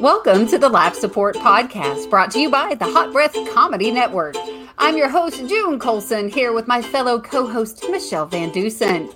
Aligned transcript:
Welcome 0.00 0.46
to 0.46 0.58
the 0.58 0.68
Laugh 0.68 0.94
Support 0.94 1.34
Podcast, 1.34 2.08
brought 2.08 2.30
to 2.30 2.38
you 2.38 2.48
by 2.48 2.76
the 2.76 2.84
Hot 2.84 3.12
Breath 3.12 3.34
Comedy 3.52 3.90
Network. 3.90 4.36
I'm 4.78 4.96
your 4.96 5.08
host, 5.08 5.38
June 5.48 5.80
Colson, 5.80 6.28
here 6.28 6.52
with 6.52 6.68
my 6.68 6.80
fellow 6.80 7.20
co 7.20 7.48
host, 7.48 7.84
Michelle 7.90 8.24
Van 8.26 8.52
Dusen. 8.52 9.06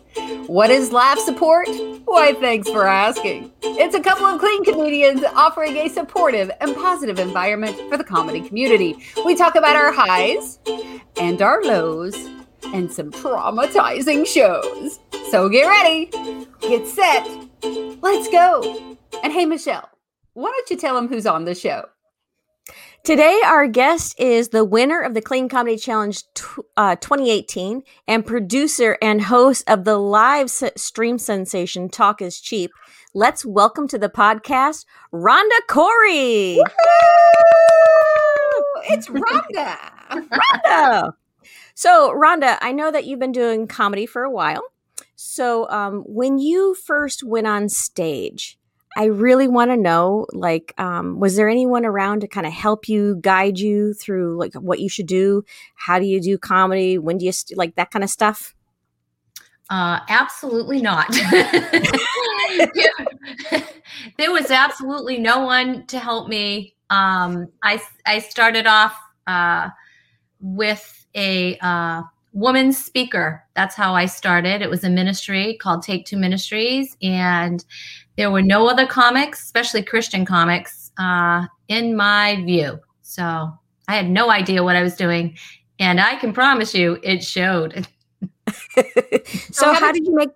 What 0.49 0.71
is 0.71 0.91
Laugh 0.91 1.21
Support? 1.21 1.69
Why, 2.05 2.35
thanks 2.35 2.69
for 2.69 2.85
asking. 2.85 3.53
It's 3.63 3.95
a 3.95 4.01
couple 4.01 4.27
of 4.27 4.41
clean 4.41 4.65
comedians 4.65 5.23
offering 5.37 5.77
a 5.77 5.89
supportive 5.89 6.51
and 6.61 6.75
positive 6.75 7.21
environment 7.21 7.79
for 7.89 7.97
the 7.97 8.03
comedy 8.03 8.41
community. 8.41 9.05
We 9.25 9.37
talk 9.37 9.55
about 9.55 9.77
our 9.77 9.93
highs 9.93 10.59
and 11.17 11.41
our 11.43 11.63
lows 11.63 12.17
and 12.75 12.93
some 12.93 13.13
traumatizing 13.13 14.27
shows. 14.27 14.99
So 15.31 15.49
get 15.49 15.69
ready, 15.69 16.11
get 16.61 16.89
set, 16.89 17.25
let's 18.03 18.29
go. 18.31 18.97
And 19.23 19.33
hey, 19.33 19.45
Michelle, 19.47 19.92
why 20.35 20.51
don't 20.51 20.71
you 20.71 20.77
tell 20.77 20.95
them 20.95 21.09
who's 21.09 21.27
on 21.27 21.45
the 21.45 21.55
show? 21.55 21.87
Today, 23.05 23.41
our 23.45 23.67
guest 23.67 24.19
is 24.21 24.51
the 24.51 24.65
winner 24.65 25.01
of 25.01 25.15
the 25.15 25.21
Clean 25.21 25.49
Comedy 25.49 25.77
Challenge 25.77 26.23
t- 26.35 26.45
uh, 26.77 26.95
2018 26.97 27.83
and 28.07 28.25
producer 28.25 28.97
and 29.03 29.21
host 29.21 29.69
of 29.69 29.85
the 29.85 29.99
live 29.99 30.49
stream 30.49 31.19
sensation 31.19 31.89
Talk 31.89 32.23
is 32.23 32.41
Cheap. 32.41 32.71
Let's 33.13 33.45
welcome 33.45 33.89
to 33.89 33.99
the 33.99 34.09
podcast, 34.09 34.87
Rhonda 35.13 35.59
Corey. 35.69 36.59
It's 38.89 39.09
Rhonda. 39.09 39.77
Rhonda. 40.65 41.13
So, 41.75 42.15
Rhonda, 42.15 42.59
I 42.61 42.71
know 42.73 42.91
that 42.91 43.05
you've 43.05 43.19
been 43.19 43.33
doing 43.33 43.67
comedy 43.67 44.07
for 44.07 44.23
a 44.23 44.31
while. 44.31 44.63
So, 45.17 45.69
um, 45.71 46.05
when 46.07 46.39
you 46.39 46.75
first 46.75 47.25
went 47.25 47.49
on 47.49 47.69
stage, 47.69 48.59
I 48.97 49.05
really 49.07 49.49
want 49.49 49.71
to 49.71 49.77
know, 49.77 50.27
like, 50.33 50.75
um, 50.79 51.19
was 51.19 51.37
there 51.37 51.49
anyone 51.49 51.85
around 51.85 52.21
to 52.21 52.29
kind 52.29 52.47
of 52.47 52.53
help 52.53 52.89
you, 52.89 53.17
guide 53.21 53.59
you 53.59 53.95
through 53.95 54.39
like 54.39 54.55
what 54.55 54.81
you 54.81 54.89
should 54.89 55.07
do? 55.07 55.45
How 55.75 55.99
do 55.99 56.05
you 56.05 56.21
do 56.21 56.37
comedy? 56.39 56.99
When 56.99 57.19
do 57.19 57.25
you 57.25 57.33
st- 57.33 57.57
like 57.59 57.75
that 57.77 57.91
kind 57.91 58.05
of 58.05 58.11
stuff? 58.11 58.55
Uh, 59.71 60.01
absolutely 60.09 60.83
not. 60.83 61.11
there 64.19 64.31
was 64.31 64.51
absolutely 64.51 65.19
no 65.19 65.41
one 65.45 65.87
to 65.87 65.99
help 65.99 66.29
me. 66.29 66.75
Um, 66.91 67.49
I 67.63 67.81
I 68.05 68.19
started 68.19 68.67
off 68.67 68.95
uh, 69.27 69.71
with 70.41 71.07
a 71.15 71.57
uh, 71.63 72.03
woman 72.35 72.73
speaker. 72.73 73.45
That's 73.55 73.75
how 73.75 73.95
I 73.95 74.07
started. 74.07 74.61
It 74.61 74.69
was 74.69 74.85
a 74.85 74.91
ministry 74.91 75.57
called 75.59 75.83
Take 75.83 76.05
Two 76.05 76.19
Ministries, 76.19 76.95
and 77.01 77.65
there 78.17 78.31
were 78.31 78.43
no 78.43 78.69
other 78.69 78.87
comics, 78.87 79.43
especially 79.43 79.83
Christian 79.83 80.25
comics, 80.25 80.91
uh, 80.99 81.47
in 81.69 81.97
my 81.97 82.43
view. 82.45 82.79
So 83.03 83.23
I 83.89 83.95
had 83.97 84.09
no 84.11 84.31
idea 84.31 84.63
what 84.63 84.77
I 84.77 84.83
was 84.83 84.97
doing, 84.97 85.37
and 85.79 86.01
I 86.01 86.17
can 86.17 86.33
promise 86.33 86.75
you, 86.75 86.99
it 87.03 87.23
showed. 87.23 87.87
so, 89.51 89.73
how 89.73 89.93
did 89.93 90.07
you 90.07 90.15
make? 90.15 90.31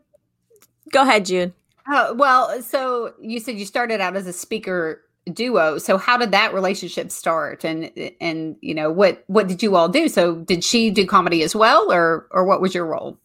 Go 0.93 1.03
ahead, 1.03 1.27
June. 1.27 1.53
Uh, 1.91 2.15
well, 2.17 2.61
so 2.63 3.15
you 3.21 3.41
said 3.41 3.59
you 3.59 3.65
started 3.65 4.01
out 4.01 4.17
as 4.17 4.27
a 4.27 4.33
speaker 4.33 5.03
duo. 5.33 5.79
So 5.79 5.99
how 5.99 6.17
did 6.17 6.31
that 6.33 6.55
relationship 6.55 7.11
start? 7.11 7.65
And 7.65 7.91
and 8.21 8.57
you 8.61 8.75
know 8.75 8.91
what 8.91 9.25
what 9.27 9.49
did 9.49 9.63
you 9.63 9.77
all 9.77 9.89
do? 9.89 10.09
So 10.09 10.37
did 10.37 10.65
she 10.65 10.91
do 10.91 11.07
comedy 11.07 11.43
as 11.43 11.55
well, 11.55 11.93
or 11.93 12.27
or 12.31 12.45
what 12.45 12.61
was 12.61 12.75
your 12.75 12.87
role? 12.87 13.19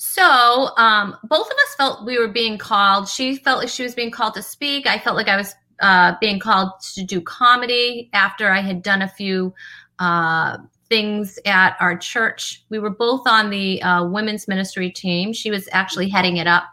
So 0.00 0.70
um, 0.76 1.16
both 1.24 1.48
of 1.48 1.52
us 1.52 1.74
felt 1.76 2.06
we 2.06 2.20
were 2.20 2.28
being 2.28 2.56
called. 2.56 3.08
She 3.08 3.34
felt 3.34 3.58
like 3.58 3.68
she 3.68 3.82
was 3.82 3.96
being 3.96 4.12
called 4.12 4.34
to 4.34 4.42
speak. 4.42 4.86
I 4.86 4.96
felt 4.96 5.16
like 5.16 5.26
I 5.26 5.36
was 5.36 5.56
uh, 5.80 6.14
being 6.20 6.38
called 6.38 6.70
to 6.94 7.04
do 7.04 7.20
comedy 7.20 8.08
after 8.12 8.48
I 8.48 8.60
had 8.60 8.80
done 8.80 9.02
a 9.02 9.08
few 9.08 9.52
uh, 9.98 10.58
things 10.88 11.40
at 11.44 11.76
our 11.80 11.98
church. 11.98 12.64
We 12.68 12.78
were 12.78 12.90
both 12.90 13.26
on 13.26 13.50
the 13.50 13.82
uh, 13.82 14.04
women's 14.06 14.46
ministry 14.46 14.88
team. 14.88 15.32
She 15.32 15.50
was 15.50 15.68
actually 15.72 16.08
heading 16.08 16.36
it 16.36 16.46
up. 16.46 16.64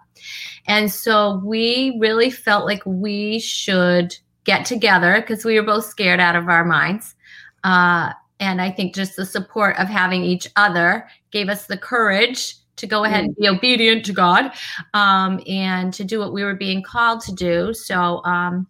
And 0.68 0.92
so 0.92 1.42
we 1.44 1.98
really 2.00 2.30
felt 2.30 2.66
like 2.66 2.84
we 2.86 3.40
should 3.40 4.16
get 4.44 4.68
together 4.68 5.20
because 5.20 5.44
we 5.44 5.60
were 5.60 5.66
both 5.66 5.86
scared 5.86 6.20
out 6.20 6.36
of 6.36 6.48
our 6.48 6.64
minds. 6.64 7.16
Uh, 7.64 8.14
and 8.40 8.62
I 8.62 8.70
think 8.70 8.94
just 8.94 9.16
the 9.16 9.26
support 9.26 9.80
of 9.80 9.88
having 9.88 10.22
each 10.22 10.48
other 10.56 11.08
gave 11.32 11.50
us 11.50 11.66
the 11.66 11.78
courage 11.78 12.58
to 12.78 12.88
go 12.88 13.04
ahead 13.04 13.26
and 13.26 13.36
be 13.36 13.48
obedient 13.48 14.06
to 14.06 14.14
God 14.14 14.52
um, 14.94 15.42
and 15.48 15.94
to 15.94 16.04
do 16.04 16.20
what 16.20 16.34
we 16.34 16.44
were 16.44 16.56
being 16.56 16.84
called 16.84 17.22
to 17.22 17.34
do. 17.34 17.74
So 17.74 18.24
um, 18.26 18.68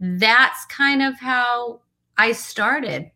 that's 0.00 0.64
kind 0.66 1.02
of 1.02 1.18
how 1.18 1.80
I 2.16 2.32
started. 2.32 3.10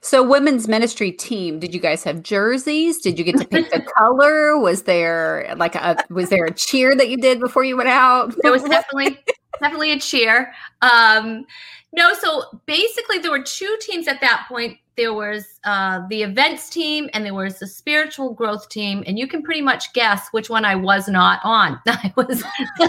So, 0.00 0.22
women's 0.22 0.66
ministry 0.66 1.12
team. 1.12 1.60
Did 1.60 1.74
you 1.74 1.80
guys 1.80 2.02
have 2.04 2.22
jerseys? 2.22 2.98
Did 2.98 3.18
you 3.18 3.24
get 3.24 3.38
to 3.38 3.44
pick 3.44 3.70
the 3.70 3.80
color? 3.96 4.58
Was 4.58 4.82
there 4.82 5.54
like 5.56 5.74
a 5.74 5.96
was 6.10 6.28
there 6.28 6.44
a 6.44 6.52
cheer 6.52 6.96
that 6.96 7.08
you 7.08 7.18
did 7.18 7.38
before 7.38 7.62
you 7.62 7.76
went 7.76 7.88
out? 7.88 8.34
There 8.42 8.50
was 8.50 8.62
definitely 8.64 9.18
definitely 9.60 9.92
a 9.92 9.98
cheer. 9.98 10.52
Um, 10.82 11.46
no, 11.92 12.12
so 12.14 12.60
basically 12.66 13.18
there 13.18 13.30
were 13.30 13.42
two 13.42 13.76
teams 13.80 14.06
at 14.06 14.20
that 14.20 14.46
point. 14.48 14.78
There 14.96 15.14
was 15.14 15.60
uh, 15.64 16.02
the 16.08 16.22
events 16.22 16.70
team 16.70 17.08
and 17.12 17.24
there 17.24 17.34
was 17.34 17.58
the 17.58 17.66
spiritual 17.66 18.32
growth 18.34 18.68
team, 18.68 19.02
and 19.06 19.18
you 19.18 19.26
can 19.26 19.42
pretty 19.42 19.62
much 19.62 19.92
guess 19.92 20.28
which 20.30 20.48
one 20.48 20.64
I 20.64 20.74
was 20.74 21.08
not 21.08 21.40
on. 21.44 21.80
I 21.86 22.12
was. 22.16 22.42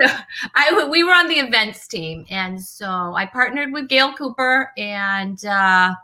so 0.00 0.06
I 0.54 0.88
we 0.90 1.04
were 1.04 1.12
on 1.12 1.28
the 1.28 1.34
events 1.34 1.86
team, 1.86 2.26
and 2.30 2.60
so 2.62 2.86
I 2.86 3.26
partnered 3.26 3.72
with 3.72 3.88
Gail 3.88 4.12
Cooper 4.14 4.70
and 4.76 5.42
uh, 5.44 5.94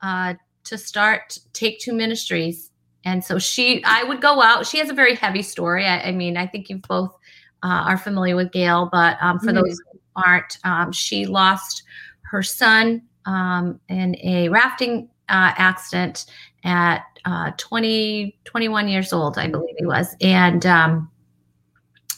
uh, 0.00 0.34
to 0.64 0.78
start 0.78 1.38
Take 1.52 1.80
Two 1.80 1.92
Ministries. 1.92 2.70
And 3.04 3.24
so 3.24 3.38
she, 3.38 3.82
I 3.84 4.04
would 4.04 4.20
go 4.20 4.40
out. 4.40 4.64
She 4.64 4.78
has 4.78 4.88
a 4.88 4.94
very 4.94 5.16
heavy 5.16 5.42
story. 5.42 5.86
I, 5.86 6.02
I 6.02 6.12
mean, 6.12 6.36
I 6.36 6.46
think 6.46 6.70
you've 6.70 6.82
both 6.82 7.16
uh, 7.62 7.84
are 7.86 7.98
familiar 7.98 8.36
with 8.36 8.52
Gail, 8.52 8.88
but 8.90 9.16
um, 9.20 9.38
for 9.38 9.46
mm-hmm. 9.46 9.56
those 9.56 9.80
who 9.92 10.00
aren't, 10.16 10.58
um, 10.64 10.92
she 10.92 11.26
lost 11.26 11.82
her 12.22 12.42
son 12.42 13.02
um, 13.26 13.78
in 13.88 14.16
a 14.22 14.48
rafting 14.48 15.08
uh, 15.28 15.52
accident 15.56 16.26
at 16.64 17.04
uh, 17.24 17.50
20, 17.56 18.38
21 18.44 18.88
years 18.88 19.12
old, 19.12 19.38
I 19.38 19.48
believe 19.48 19.74
he 19.78 19.86
was. 19.86 20.16
And 20.20 20.64
um, 20.66 21.10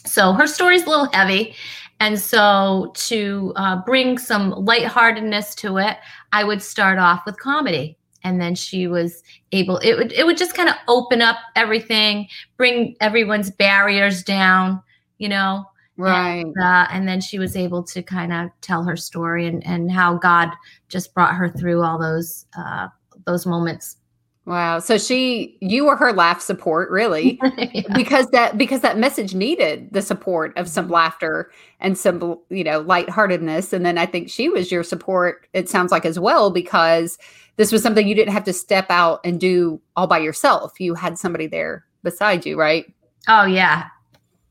so 0.05 0.33
her 0.33 0.47
story 0.47 0.75
is 0.75 0.83
a 0.83 0.89
little 0.89 1.09
heavy. 1.11 1.55
And 1.99 2.19
so 2.19 2.91
to 2.95 3.53
uh, 3.55 3.77
bring 3.85 4.17
some 4.17 4.51
lightheartedness 4.51 5.55
to 5.55 5.77
it, 5.77 5.97
I 6.33 6.43
would 6.43 6.61
start 6.61 6.99
off 6.99 7.23
with 7.25 7.39
comedy. 7.39 7.97
And 8.23 8.41
then 8.41 8.55
she 8.55 8.87
was 8.87 9.21
able, 9.51 9.77
it 9.77 9.95
would, 9.95 10.11
it 10.11 10.25
would 10.25 10.37
just 10.37 10.55
kind 10.55 10.67
of 10.67 10.75
open 10.87 11.21
up 11.21 11.37
everything, 11.55 12.27
bring 12.57 12.95
everyone's 12.99 13.51
barriers 13.51 14.23
down, 14.23 14.81
you 15.17 15.29
know? 15.29 15.65
Right. 15.97 16.45
And, 16.45 16.55
uh, 16.61 16.87
and 16.91 17.07
then 17.07 17.21
she 17.21 17.39
was 17.39 17.55
able 17.55 17.81
to 17.83 18.03
kind 18.03 18.33
of 18.33 18.49
tell 18.61 18.83
her 18.83 18.97
story 18.97 19.47
and, 19.47 19.65
and 19.65 19.91
how 19.91 20.15
God 20.15 20.49
just 20.89 21.13
brought 21.13 21.35
her 21.35 21.49
through 21.49 21.83
all 21.83 21.97
those, 21.97 22.45
uh, 22.57 22.89
those 23.25 23.45
moments. 23.45 23.97
Wow. 24.45 24.77
So 24.77 24.99
she 24.99 25.57
you 25.59 25.85
were 25.85 25.95
her 25.95 26.13
laugh 26.13 26.39
support 26.39 26.91
really 26.91 27.39
yeah. 27.73 27.81
because 27.95 28.27
that 28.27 28.59
because 28.59 28.81
that 28.81 28.95
message 28.95 29.33
needed 29.33 29.89
the 29.91 30.03
support 30.03 30.55
of 30.55 30.69
some 30.69 30.87
laughter 30.87 31.49
and 31.79 31.97
some 31.97 32.39
you 32.49 32.63
know 32.63 32.81
lightheartedness 32.81 33.73
and 33.73 33.83
then 33.83 33.97
I 33.97 34.05
think 34.05 34.29
she 34.29 34.47
was 34.47 34.71
your 34.71 34.83
support 34.83 35.47
it 35.53 35.67
sounds 35.67 35.91
like 35.91 36.05
as 36.05 36.19
well 36.19 36.51
because 36.51 37.17
this 37.57 37.71
was 37.71 37.81
something 37.81 38.07
you 38.07 38.13
didn't 38.13 38.33
have 38.33 38.43
to 38.43 38.53
step 38.53 38.85
out 38.89 39.19
and 39.23 39.39
do 39.39 39.81
all 39.95 40.07
by 40.07 40.19
yourself. 40.19 40.79
You 40.79 40.93
had 40.93 41.17
somebody 41.17 41.47
there 41.47 41.83
beside 42.03 42.45
you, 42.45 42.55
right? 42.55 42.85
Oh 43.27 43.45
yeah. 43.45 43.87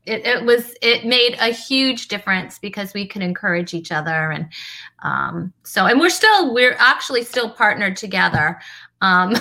It, 0.05 0.25
it 0.25 0.45
was 0.45 0.75
it 0.81 1.05
made 1.05 1.35
a 1.39 1.47
huge 1.47 2.09
difference 2.09 2.59
because 2.59 2.93
we 2.93 3.07
could 3.07 3.23
encourage 3.23 3.73
each 3.73 3.91
other 3.91 4.29
and 4.31 4.47
um, 5.03 5.51
so 5.63 5.87
and 5.87 5.99
we're 5.99 6.09
still 6.09 6.53
we're 6.53 6.75
actually 6.77 7.23
still 7.23 7.49
partnered 7.49 7.97
together 7.97 8.59
um, 9.01 9.35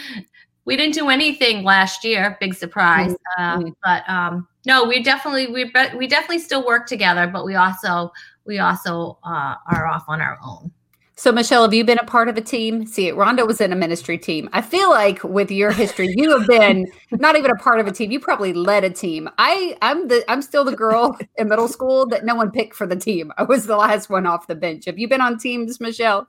we 0.68 0.76
didn't 0.76 0.94
do 0.94 1.08
anything 1.08 1.64
last 1.64 2.04
year. 2.04 2.36
Big 2.40 2.54
surprise. 2.54 3.16
Mm-hmm. 3.38 3.68
Uh, 3.68 3.70
but 3.82 4.08
um, 4.08 4.48
no, 4.66 4.84
we 4.84 5.02
definitely 5.02 5.46
we 5.46 5.72
we 5.96 6.06
definitely 6.06 6.40
still 6.40 6.64
work 6.64 6.86
together, 6.86 7.26
but 7.26 7.44
we 7.44 7.54
also 7.54 8.12
we 8.44 8.58
also 8.58 9.18
uh, 9.24 9.54
are 9.70 9.86
off 9.86 10.04
on 10.08 10.20
our 10.20 10.38
own. 10.44 10.70
So, 11.18 11.32
Michelle, 11.32 11.62
have 11.62 11.74
you 11.74 11.82
been 11.82 11.98
a 11.98 12.04
part 12.04 12.28
of 12.28 12.36
a 12.36 12.40
team? 12.40 12.86
See, 12.86 13.10
Rhonda 13.10 13.44
was 13.44 13.60
in 13.60 13.72
a 13.72 13.76
ministry 13.76 14.16
team. 14.18 14.48
I 14.52 14.62
feel 14.62 14.88
like 14.88 15.24
with 15.24 15.50
your 15.50 15.72
history, 15.72 16.14
you 16.16 16.38
have 16.38 16.46
been 16.46 16.86
not 17.10 17.34
even 17.34 17.50
a 17.50 17.56
part 17.56 17.80
of 17.80 17.88
a 17.88 17.92
team. 17.92 18.12
You 18.12 18.20
probably 18.20 18.52
led 18.52 18.84
a 18.84 18.90
team. 18.90 19.28
I, 19.36 19.76
I'm 19.82 20.06
the, 20.06 20.24
I'm 20.30 20.42
still 20.42 20.62
the 20.62 20.76
girl 20.76 21.18
in 21.34 21.48
middle 21.48 21.66
school 21.66 22.06
that 22.06 22.24
no 22.24 22.36
one 22.36 22.52
picked 22.52 22.76
for 22.76 22.86
the 22.86 22.94
team. 22.94 23.32
I 23.36 23.42
was 23.42 23.66
the 23.66 23.76
last 23.76 24.08
one 24.08 24.26
off 24.26 24.46
the 24.46 24.54
bench. 24.54 24.84
Have 24.84 24.96
you 24.96 25.08
been 25.08 25.20
on 25.20 25.38
teams, 25.38 25.80
Michelle? 25.80 26.28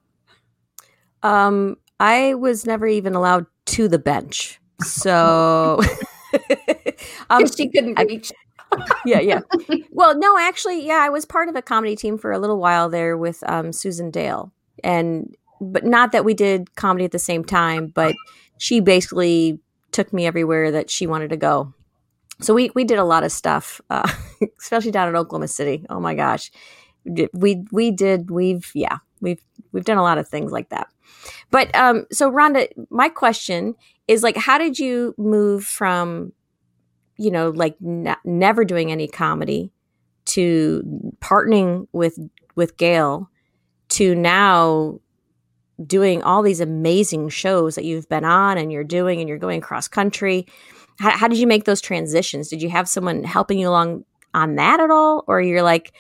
Um, 1.22 1.78
I 2.00 2.34
was 2.34 2.66
never 2.66 2.88
even 2.88 3.14
allowed 3.14 3.46
to 3.68 3.88
the 3.90 4.00
bench. 4.00 4.60
So 4.82 5.82
um, 7.30 7.46
she 7.46 7.70
couldn't 7.70 8.00
reach. 8.00 8.32
yeah, 9.06 9.20
yeah. 9.20 9.42
Well, 9.92 10.18
no, 10.18 10.36
actually, 10.40 10.84
yeah, 10.84 11.02
I 11.04 11.10
was 11.10 11.26
part 11.26 11.48
of 11.48 11.56
a 11.56 11.62
comedy 11.62 11.96
team 11.96 12.18
for 12.18 12.32
a 12.32 12.40
little 12.40 12.58
while 12.58 12.90
there 12.90 13.16
with 13.18 13.44
um, 13.48 13.72
Susan 13.72 14.10
Dale, 14.10 14.52
and 14.84 15.36
but 15.62 15.86
not 15.86 16.12
that 16.12 16.24
we 16.26 16.34
did 16.34 16.76
comedy 16.76 17.06
at 17.06 17.12
the 17.12 17.20
same 17.20 17.44
time, 17.44 17.88
but 17.88 18.16
she 18.58 18.80
basically 18.80 19.60
took 19.92 20.14
me 20.14 20.26
everywhere 20.26 20.72
that 20.72 20.90
she 20.90 21.08
wanted 21.08 21.30
to 21.30 21.38
go. 21.38 21.74
So 22.42 22.54
we 22.54 22.72
we 22.76 22.84
did 22.84 23.00
a 23.00 23.04
lot 23.04 23.24
of 23.24 23.32
stuff, 23.32 23.82
uh, 23.90 24.10
especially 24.60 24.92
down 24.92 25.10
in 25.10 25.16
Oklahoma 25.16 25.48
City. 25.48 25.86
Oh 25.90 26.00
my 26.00 26.16
gosh, 26.16 26.52
we 27.34 27.64
we 27.72 27.92
did 27.92 28.32
we've 28.32 28.72
yeah 28.74 28.98
we've 29.22 29.44
we've 29.72 29.86
done 29.86 29.98
a 29.98 30.04
lot 30.04 30.18
of 30.18 30.28
things 30.28 30.52
like 30.52 30.70
that. 30.70 30.88
But 31.52 31.74
um, 31.76 32.06
so 32.12 32.32
Rhonda, 32.32 32.68
my 32.90 33.10
question 33.10 33.76
is 34.08 34.24
like, 34.24 34.38
how 34.38 34.58
did 34.58 34.80
you 34.80 35.14
move 35.18 35.66
from 35.66 36.32
you 37.20 37.30
know, 37.30 37.50
like 37.50 37.76
never 38.24 38.64
doing 38.64 38.92
any 38.92 39.08
comedy 39.08 39.74
to 40.26 40.82
partnering 41.20 41.86
with 41.92 42.18
with 42.56 42.78
Gail 42.78 43.30
to 43.90 44.16
now 44.16 45.00
doing 45.86 46.22
all 46.24 46.42
these 46.42 46.60
amazing 46.60 47.30
shows 47.30 47.76
that 47.76 47.86
you've 47.86 48.10
been 48.10 48.26
on 48.26 48.58
and 48.58 48.72
you're 48.72 48.84
doing 48.84 49.20
and 49.20 49.30
you're 49.30 49.38
going 49.38 49.62
cross 49.62 49.88
country. 49.88 50.46
How, 51.00 51.12
how, 51.12 51.28
did 51.28 51.40
you 51.40 51.48
make 51.48 51.64
those 51.64 51.82
transitions? 51.82 52.50
Did 52.50 52.62
you 52.62 52.70
have 52.70 52.90
someone 52.90 53.24
helping 53.24 53.60
you 53.60 53.70
along 53.70 54.04
on 54.34 54.56
that 54.56 54.80
at 54.80 54.92
all, 54.92 55.24
or 55.28 55.42
you're 55.42 55.64
like, 55.64 55.94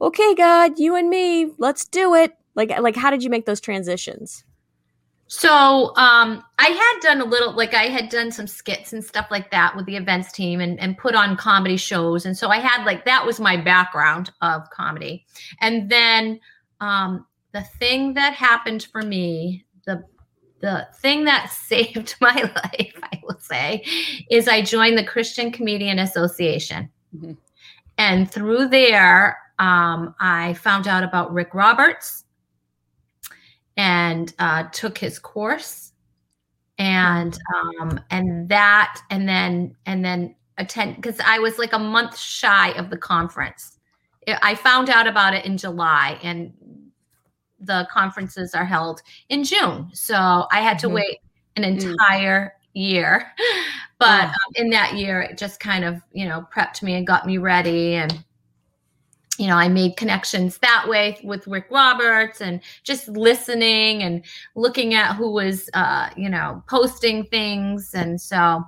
okay, 0.00 0.34
God, 0.34 0.78
you 0.78 0.96
and 0.96 1.08
me, 1.08 1.52
let's 1.58 1.84
do 1.84 2.14
it? 2.14 2.32
Like, 2.54 2.70
like 2.80 2.96
how 2.96 3.10
did 3.10 3.22
you 3.22 3.30
make 3.30 3.46
those 3.46 3.60
transitions? 3.60 4.44
So 5.28 5.92
um, 5.96 6.42
I 6.58 6.68
had 6.68 7.00
done 7.00 7.20
a 7.20 7.24
little, 7.24 7.52
like 7.52 7.74
I 7.74 7.84
had 7.84 8.08
done 8.08 8.30
some 8.30 8.46
skits 8.46 8.92
and 8.92 9.04
stuff 9.04 9.26
like 9.30 9.50
that 9.50 9.74
with 9.76 9.84
the 9.86 9.96
events 9.96 10.30
team 10.30 10.60
and, 10.60 10.78
and 10.78 10.96
put 10.96 11.14
on 11.14 11.36
comedy 11.36 11.76
shows. 11.76 12.24
And 12.24 12.36
so 12.36 12.48
I 12.48 12.58
had 12.58 12.84
like, 12.84 13.04
that 13.04 13.26
was 13.26 13.40
my 13.40 13.56
background 13.56 14.30
of 14.40 14.70
comedy. 14.70 15.26
And 15.60 15.90
then 15.90 16.38
um, 16.80 17.26
the 17.56 17.62
thing 17.62 18.12
that 18.14 18.34
happened 18.34 18.86
for 18.92 19.00
me, 19.00 19.64
the 19.86 20.04
the 20.60 20.86
thing 21.00 21.24
that 21.24 21.50
saved 21.68 22.16
my 22.20 22.34
life, 22.56 22.94
I 23.02 23.20
will 23.22 23.38
say, 23.40 23.82
is 24.30 24.46
I 24.46 24.62
joined 24.62 24.98
the 24.98 25.04
Christian 25.04 25.50
Comedian 25.50 25.98
Association. 25.98 26.90
Mm-hmm. 27.14 27.32
And 27.98 28.30
through 28.30 28.68
there, 28.68 29.38
um, 29.58 30.14
I 30.20 30.52
found 30.54 30.86
out 30.86 31.02
about 31.02 31.32
Rick 31.32 31.54
Roberts 31.54 32.24
and 33.78 34.34
uh, 34.38 34.64
took 34.72 34.98
his 34.98 35.18
course 35.18 35.92
and 36.78 37.38
um, 37.80 37.98
and 38.10 38.50
that 38.50 39.00
and 39.08 39.26
then 39.26 39.74
and 39.86 40.04
then 40.04 40.34
attend 40.58 40.96
because 40.96 41.18
I 41.24 41.38
was 41.38 41.58
like 41.58 41.72
a 41.72 41.78
month 41.78 42.18
shy 42.18 42.72
of 42.72 42.90
the 42.90 42.98
conference. 42.98 43.78
I 44.42 44.56
found 44.56 44.90
out 44.90 45.06
about 45.06 45.34
it 45.34 45.46
in 45.46 45.56
July 45.56 46.18
and 46.22 46.52
the 47.60 47.86
conferences 47.90 48.54
are 48.54 48.64
held 48.64 49.02
in 49.28 49.44
June. 49.44 49.90
So 49.92 50.46
I 50.50 50.60
had 50.60 50.78
to 50.80 50.86
mm-hmm. 50.86 50.96
wait 50.96 51.18
an 51.56 51.62
mm. 51.62 51.82
entire 51.82 52.46
mm. 52.46 52.50
year. 52.74 53.32
But 53.98 54.24
um, 54.24 54.34
in 54.56 54.68
that 54.70 54.96
year, 54.96 55.22
it 55.22 55.38
just 55.38 55.58
kind 55.58 55.82
of, 55.82 56.02
you 56.12 56.28
know, 56.28 56.46
prepped 56.54 56.82
me 56.82 56.96
and 56.96 57.06
got 57.06 57.26
me 57.26 57.38
ready. 57.38 57.94
And 57.94 58.22
you 59.38 59.46
know, 59.46 59.56
I 59.56 59.68
made 59.68 59.96
connections 59.96 60.58
that 60.58 60.86
way 60.88 61.18
with 61.22 61.46
Rick 61.46 61.66
Roberts 61.70 62.40
and 62.40 62.60
just 62.84 63.08
listening 63.08 64.02
and 64.02 64.24
looking 64.54 64.94
at 64.94 65.14
who 65.14 65.30
was, 65.30 65.68
uh, 65.74 66.10
you 66.16 66.28
know, 66.28 66.62
posting 66.68 67.24
things. 67.24 67.94
And 67.94 68.20
so 68.20 68.64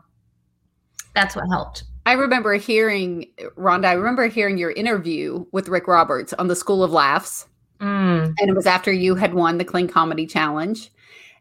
that's 1.14 1.34
what 1.34 1.48
helped. 1.48 1.84
I 2.06 2.12
remember 2.12 2.54
hearing, 2.54 3.26
Rhonda, 3.56 3.86
I 3.86 3.92
remember 3.92 4.28
hearing 4.28 4.56
your 4.58 4.70
interview 4.70 5.44
with 5.52 5.68
Rick 5.68 5.88
Roberts 5.88 6.32
on 6.34 6.48
the 6.48 6.56
School 6.56 6.82
of 6.82 6.90
Laughs. 6.90 7.46
Mm. 7.80 8.34
And 8.38 8.50
it 8.50 8.54
was 8.54 8.66
after 8.66 8.92
you 8.92 9.14
had 9.14 9.34
won 9.34 9.58
the 9.58 9.64
Clean 9.64 9.88
Comedy 9.88 10.26
Challenge. 10.26 10.90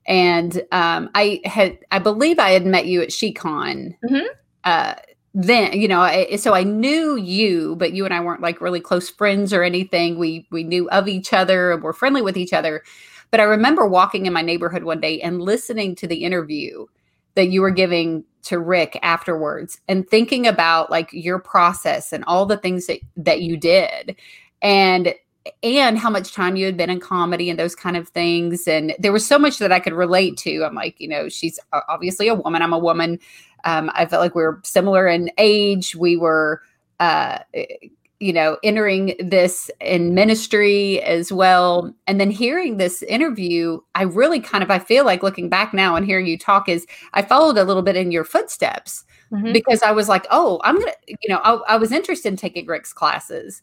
And 0.06 0.64
um, 0.72 1.10
I 1.16 1.42
had, 1.44 1.80
I 1.92 2.00
believe 2.00 2.40
I 2.40 2.52
had 2.52 2.66
met 2.66 2.86
you 2.86 3.02
at 3.02 3.10
SheCon. 3.10 3.96
Mm-hmm. 4.04 4.26
Uh, 4.64 4.96
then 5.40 5.72
you 5.80 5.88
know 5.88 6.00
I, 6.00 6.36
so 6.38 6.56
i 6.56 6.64
knew 6.64 7.16
you 7.16 7.76
but 7.76 7.94
you 7.94 8.06
and 8.06 8.14
i 8.14 8.20
weren't 8.20 8.42
like 8.42 8.60
really 8.60 8.80
close 8.80 9.08
friends 9.08 9.54
or 9.54 9.62
anything 9.62 10.18
we 10.18 10.48
we 10.50 10.64
knew 10.64 10.90
of 10.90 11.08
each 11.08 11.32
other 11.32 11.72
and 11.72 11.84
were 11.84 11.94
friendly 11.94 12.24
with 12.24 12.38
each 12.38 12.54
other 12.54 12.84
but 13.30 13.40
i 13.40 13.44
remember 13.44 13.86
walking 13.86 14.26
in 14.26 14.34
my 14.34 14.42
neighborhood 14.42 14.84
one 14.84 15.00
day 15.00 15.22
and 15.22 15.40
listening 15.40 15.94
to 15.96 16.08
the 16.08 16.24
interview 16.24 16.88
that 17.36 17.50
you 17.50 17.62
were 17.62 17.70
giving 17.70 18.24
to 18.42 18.58
rick 18.58 18.98
afterwards 19.04 19.80
and 19.88 20.10
thinking 20.10 20.48
about 20.48 20.90
like 20.90 21.10
your 21.14 21.38
process 21.38 22.12
and 22.12 22.24
all 22.26 22.48
the 22.48 22.58
things 22.58 22.88
that 22.88 23.00
that 23.16 23.44
you 23.44 23.58
did 23.58 24.16
and 24.64 25.14
and 25.64 25.98
how 25.98 26.10
much 26.10 26.34
time 26.34 26.56
you 26.56 26.66
had 26.66 26.78
been 26.78 26.90
in 26.90 27.00
comedy 27.00 27.50
and 27.50 27.60
those 27.60 27.76
kind 27.76 27.98
of 27.98 28.08
things 28.10 28.68
and 28.68 28.96
there 29.00 29.12
was 29.12 29.26
so 29.26 29.38
much 29.38 29.58
that 29.58 29.72
i 29.72 29.80
could 29.80 29.94
relate 29.94 30.38
to 30.38 30.64
i'm 30.64 30.76
like 30.76 31.00
you 31.00 31.08
know 31.08 31.30
she's 31.30 31.60
obviously 31.90 32.28
a 32.28 32.36
woman 32.36 32.62
i'm 32.62 32.74
a 32.74 32.80
woman 32.80 33.20
um, 33.68 33.92
I 33.94 34.06
felt 34.06 34.22
like 34.22 34.36
we 34.36 34.44
were 34.44 34.62
similar 34.64 35.08
in 35.08 35.30
age. 35.38 35.96
We 35.96 36.16
were, 36.16 36.62
uh, 37.00 37.40
you 38.20 38.34
know, 38.34 38.58
entering 38.64 39.16
this 39.20 39.70
in 39.82 40.16
ministry 40.16 41.02
as 41.04 41.32
well. 41.32 41.94
And 42.08 42.20
then 42.20 42.32
hearing 42.32 42.78
this 42.78 43.04
interview, 43.04 43.80
I 43.94 44.04
really 44.04 44.40
kind 44.40 44.64
of, 44.64 44.72
I 44.72 44.80
feel 44.80 45.06
like 45.06 45.22
looking 45.22 45.50
back 45.50 45.74
now 45.74 45.96
and 45.96 46.06
hearing 46.06 46.26
you 46.26 46.38
talk 46.38 46.70
is 46.70 46.88
I 47.14 47.22
followed 47.22 47.58
a 47.58 47.64
little 47.64 47.84
bit 47.84 47.96
in 47.96 48.12
your 48.12 48.24
footsteps 48.24 49.04
mm-hmm. 49.32 49.52
because 49.52 49.84
I 49.84 49.92
was 49.92 50.10
like, 50.10 50.26
oh, 50.32 50.60
I'm 50.64 50.80
going 50.80 50.88
to, 50.88 51.16
you 51.22 51.30
know, 51.30 51.42
I, 51.44 51.74
I 51.74 51.78
was 51.78 51.92
interested 51.92 52.30
in 52.30 52.38
taking 52.38 52.66
Rick's 52.66 52.94
classes. 52.94 53.62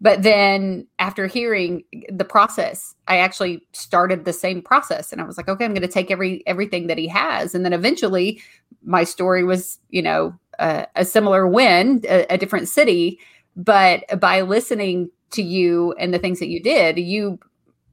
But 0.00 0.22
then 0.22 0.86
after 0.98 1.26
hearing 1.26 1.82
the 2.10 2.24
process, 2.24 2.94
I 3.08 3.18
actually 3.18 3.66
started 3.72 4.24
the 4.24 4.32
same 4.32 4.60
process 4.60 5.10
and 5.10 5.20
I 5.20 5.24
was 5.24 5.36
like, 5.36 5.48
okay, 5.48 5.64
I'm 5.64 5.72
going 5.72 5.82
to 5.82 5.88
take 5.88 6.10
every 6.10 6.42
everything 6.46 6.86
that 6.88 6.98
he 6.98 7.08
has. 7.08 7.54
And 7.54 7.64
then 7.64 7.72
eventually 7.72 8.42
my 8.84 9.04
story 9.04 9.42
was, 9.42 9.78
you 9.88 10.02
know, 10.02 10.38
uh, 10.58 10.84
a 10.96 11.04
similar 11.04 11.46
win, 11.46 12.02
a, 12.08 12.26
a 12.28 12.38
different 12.38 12.68
city, 12.68 13.18
but 13.56 14.04
by 14.20 14.42
listening 14.42 15.10
to 15.30 15.42
you 15.42 15.94
and 15.98 16.12
the 16.12 16.18
things 16.18 16.40
that 16.40 16.48
you 16.48 16.62
did, 16.62 16.98
you 16.98 17.38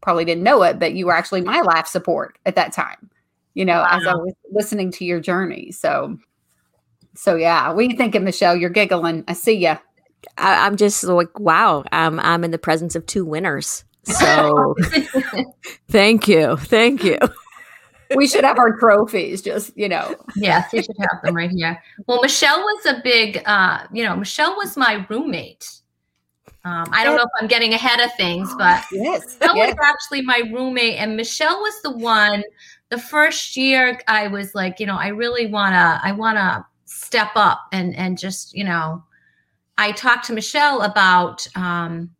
probably 0.01 0.25
didn't 0.25 0.43
know 0.43 0.61
it, 0.63 0.79
but 0.79 0.93
you 0.93 1.05
were 1.05 1.15
actually 1.15 1.41
my 1.41 1.61
life 1.61 1.87
support 1.87 2.37
at 2.45 2.55
that 2.55 2.73
time. 2.73 3.09
You 3.53 3.65
know, 3.65 3.79
wow. 3.79 3.87
as 3.91 4.07
I 4.07 4.15
was 4.15 4.33
listening 4.51 4.91
to 4.93 5.05
your 5.05 5.21
journey. 5.21 5.71
So 5.71 6.17
so 7.15 7.35
yeah, 7.35 7.69
what 7.69 7.85
are 7.85 7.89
you 7.89 7.95
thinking, 7.95 8.23
Michelle? 8.23 8.55
You're 8.55 8.69
giggling. 8.69 9.23
I 9.27 9.33
see 9.33 9.53
you. 9.53 9.77
I, 10.37 10.67
am 10.67 10.77
just 10.77 11.03
like, 11.03 11.39
wow, 11.39 11.83
I'm 11.91 12.19
I'm 12.19 12.43
in 12.43 12.51
the 12.51 12.57
presence 12.57 12.95
of 12.95 13.05
two 13.05 13.25
winners. 13.25 13.83
So 14.03 14.75
thank 15.89 16.27
you. 16.27 16.57
Thank 16.57 17.03
you. 17.03 17.17
we 18.15 18.27
should 18.27 18.43
have 18.43 18.59
our 18.59 18.77
trophies, 18.77 19.41
just, 19.41 19.75
you 19.77 19.89
know. 19.89 20.15
Yes, 20.35 20.71
we 20.73 20.81
should 20.81 20.97
have 20.99 21.21
them 21.23 21.35
right 21.35 21.51
here. 21.51 21.81
Well, 22.07 22.21
Michelle 22.21 22.59
was 22.59 22.85
a 22.85 23.01
big, 23.03 23.41
uh, 23.45 23.87
you 23.91 24.03
know, 24.03 24.15
Michelle 24.15 24.55
was 24.55 24.77
my 24.77 25.05
roommate. 25.09 25.69
Um, 26.65 26.85
I 26.91 27.03
don't 27.03 27.17
know 27.17 27.23
if 27.23 27.29
I'm 27.41 27.47
getting 27.47 27.73
ahead 27.73 27.99
of 27.99 28.13
things, 28.15 28.53
but 28.57 28.83
yes, 28.91 29.37
Michelle 29.39 29.57
yes. 29.57 29.75
was 29.75 29.85
actually 29.85 30.21
my 30.21 30.49
roommate, 30.53 30.97
and 30.97 31.17
Michelle 31.17 31.59
was 31.59 31.81
the 31.81 31.91
one. 31.91 32.43
The 32.89 32.97
first 32.97 33.57
year, 33.57 33.99
I 34.07 34.27
was 34.27 34.53
like, 34.55 34.79
you 34.79 34.85
know, 34.85 34.97
I 34.97 35.07
really 35.07 35.47
wanna, 35.47 35.99
I 36.03 36.11
wanna 36.11 36.65
step 36.85 37.31
up 37.35 37.67
and 37.71 37.95
and 37.95 38.17
just, 38.17 38.53
you 38.53 38.63
know, 38.63 39.03
I 39.77 39.91
talked 39.91 40.25
to 40.25 40.33
Michelle 40.33 40.81
about 40.81 41.45
um, 41.55 42.11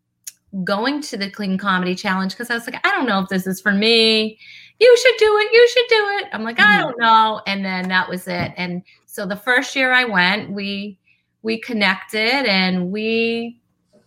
going 0.64 1.02
to 1.02 1.18
the 1.18 1.30
Clean 1.30 1.58
Comedy 1.58 1.96
Challenge 1.96 2.32
because 2.34 2.50
I 2.50 2.56
was 2.56 2.68
like, 2.68 2.86
I 2.86 2.92
don't 2.92 3.06
know 3.06 3.20
if 3.20 3.30
this 3.30 3.48
is 3.48 3.62
for 3.62 3.72
me. 3.72 4.38
You 4.80 4.98
should 4.98 5.16
do 5.18 5.38
it. 5.38 5.54
You 5.54 5.70
should 5.70 5.88
do 5.90 6.08
it. 6.18 6.30
I'm 6.34 6.44
like, 6.44 6.60
I 6.60 6.64
mm-hmm. 6.64 6.82
don't 6.82 7.00
know. 7.00 7.42
And 7.48 7.64
then 7.64 7.88
that 7.90 8.10
was 8.10 8.28
it. 8.28 8.54
And 8.58 8.82
so 9.06 9.26
the 9.26 9.36
first 9.36 9.76
year 9.76 9.92
I 9.92 10.06
went, 10.06 10.52
we 10.52 10.98
we 11.42 11.60
connected 11.60 12.48
and 12.48 12.90
we 12.90 13.60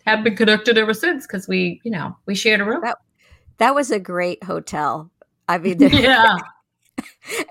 have 0.06 0.24
been 0.24 0.36
connected 0.36 0.78
ever 0.78 0.94
since 0.94 1.26
because 1.26 1.46
we, 1.46 1.80
you 1.84 1.90
know, 1.90 2.16
we 2.26 2.34
shared 2.34 2.60
a 2.60 2.64
room. 2.64 2.80
That, 2.82 2.98
that 3.58 3.74
was 3.74 3.90
a 3.90 4.00
great 4.00 4.42
hotel. 4.42 5.10
I 5.48 5.58
mean, 5.58 5.80
yeah. 5.80 6.38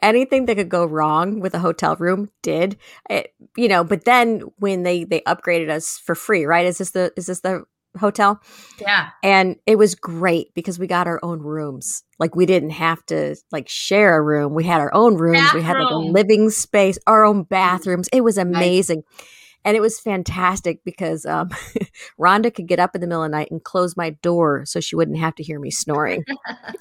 Anything 0.02 0.46
that 0.46 0.56
could 0.56 0.70
go 0.70 0.86
wrong 0.86 1.40
with 1.40 1.54
a 1.54 1.60
hotel 1.60 1.96
room 1.98 2.30
did. 2.42 2.78
It, 3.10 3.34
you 3.58 3.68
know 3.68 3.84
but 3.84 4.06
then 4.06 4.42
when 4.58 4.84
they 4.84 5.04
they 5.04 5.22
upgraded 5.22 5.70
us 5.70 5.98
for 5.98 6.16
free 6.16 6.46
right? 6.46 6.66
Is 6.66 6.78
this 6.78 6.92
the 6.92 7.12
is 7.16 7.28
this 7.28 7.42
the 7.42 7.66
hotel? 7.98 8.42
Yeah. 8.80 9.10
And 9.24 9.58
it 9.66 9.78
was 9.78 9.96
great 9.96 10.54
because 10.54 10.80
we 10.80 10.88
got 10.88 11.08
our 11.08 11.20
own 11.24 11.40
rooms. 11.40 12.04
Like 12.20 12.36
we 12.36 12.46
didn't 12.46 12.72
have 12.72 13.06
to 13.08 13.36
like 13.52 13.70
share 13.70 14.16
a 14.18 14.22
room. 14.22 14.54
We 14.54 14.64
had 14.64 14.82
our 14.82 14.94
own 14.94 15.16
rooms. 15.16 15.40
Bathroom. 15.40 15.64
we 15.64 15.68
had 15.68 15.78
like 15.78 15.92
a 15.92 15.98
living 15.98 16.50
space 16.50 16.98
our 17.08 17.26
own 17.26 17.44
bathrooms. 17.44 18.10
It 18.14 18.22
was 18.22 18.38
amazing. 18.38 19.04
Nice. 19.10 19.28
and 19.66 19.78
it 19.78 19.82
was 19.82 20.00
fantastic 20.00 20.84
because 20.84 21.26
um, 21.26 21.50
rhonda 22.20 22.54
could 22.54 22.68
get 22.68 22.80
up 22.80 22.96
in 22.96 23.02
the 23.02 23.08
middle 23.08 23.24
of 23.24 23.32
the 23.32 23.38
night 23.38 23.52
and 23.52 23.64
close 23.64 23.98
my 23.98 24.12
door 24.12 24.66
so 24.66 24.80
she 24.80 24.96
wouldn't 24.96 25.18
have 25.18 25.36
to 25.36 25.44
hear 25.44 25.60
me 25.60 25.72
snoring 25.72 26.24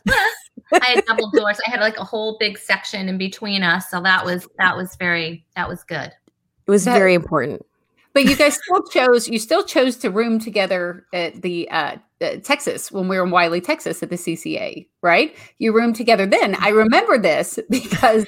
I 0.73 0.93
had 0.95 1.05
double 1.07 1.31
doors. 1.31 1.59
I 1.67 1.71
had 1.71 1.81
like 1.81 1.99
a 1.99 2.05
whole 2.05 2.37
big 2.39 2.59
section 2.59 3.09
in 3.09 3.19
between 3.19 3.63
us. 3.63 3.91
So 3.91 4.01
that 4.03 4.25
was 4.25 4.49
that 4.59 4.77
was 4.77 4.97
very 4.97 5.45
that 5.57 5.69
was 5.69 5.85
good. 5.85 6.13
It 6.67 6.71
was 6.71 6.85
that, 6.85 6.95
very 6.95 7.15
important. 7.15 7.65
but 8.15 8.25
you 8.25 8.37
guys 8.37 8.59
still 8.63 8.83
chose 8.85 9.29
you 9.29 9.39
still 9.39 9.65
chose 9.65 9.97
to 9.99 10.11
room 10.11 10.39
together 10.39 11.07
at 11.13 11.43
the 11.43 11.69
uh, 11.71 11.97
uh, 12.21 12.37
Texas 12.43 12.91
when 12.91 13.09
we 13.09 13.17
were 13.17 13.25
in 13.25 13.31
Wylie, 13.31 13.61
Texas 13.61 14.03
at 14.03 14.09
the 14.09 14.17
CCA, 14.17 14.87
right? 15.03 15.37
You 15.59 15.75
roomed 15.75 15.97
together 15.97 16.27
then. 16.27 16.57
I 16.61 16.71
remember 16.71 17.19
this 17.19 17.59
because 17.71 18.27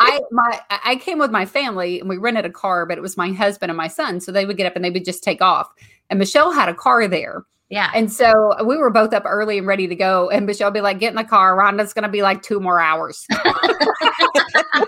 I 0.00 0.20
my 0.30 0.60
I 0.70 0.96
came 0.96 1.18
with 1.18 1.30
my 1.30 1.46
family 1.46 2.00
and 2.00 2.08
we 2.08 2.16
rented 2.16 2.44
a 2.44 2.50
car, 2.50 2.84
but 2.84 2.98
it 2.98 3.00
was 3.00 3.16
my 3.16 3.32
husband 3.32 3.70
and 3.70 3.76
my 3.76 3.88
son, 3.88 4.20
so 4.20 4.32
they 4.32 4.44
would 4.44 4.56
get 4.56 4.66
up 4.66 4.76
and 4.76 4.84
they 4.84 4.90
would 4.90 5.04
just 5.04 5.22
take 5.22 5.40
off. 5.40 5.68
And 6.10 6.18
Michelle 6.18 6.52
had 6.52 6.68
a 6.68 6.74
car 6.74 7.06
there. 7.08 7.44
Yeah. 7.70 7.90
And 7.94 8.10
so 8.10 8.54
we 8.64 8.78
were 8.78 8.90
both 8.90 9.12
up 9.12 9.24
early 9.26 9.58
and 9.58 9.66
ready 9.66 9.86
to 9.86 9.94
go. 9.94 10.30
And 10.30 10.46
Michelle 10.46 10.70
be 10.70 10.80
like, 10.80 10.98
get 10.98 11.10
in 11.10 11.16
the 11.16 11.24
car. 11.24 11.54
Rhonda's 11.56 11.92
going 11.92 12.04
to 12.04 12.08
be 12.08 12.22
like 12.22 12.42
two 12.42 12.60
more 12.60 12.80
hours. 12.80 13.26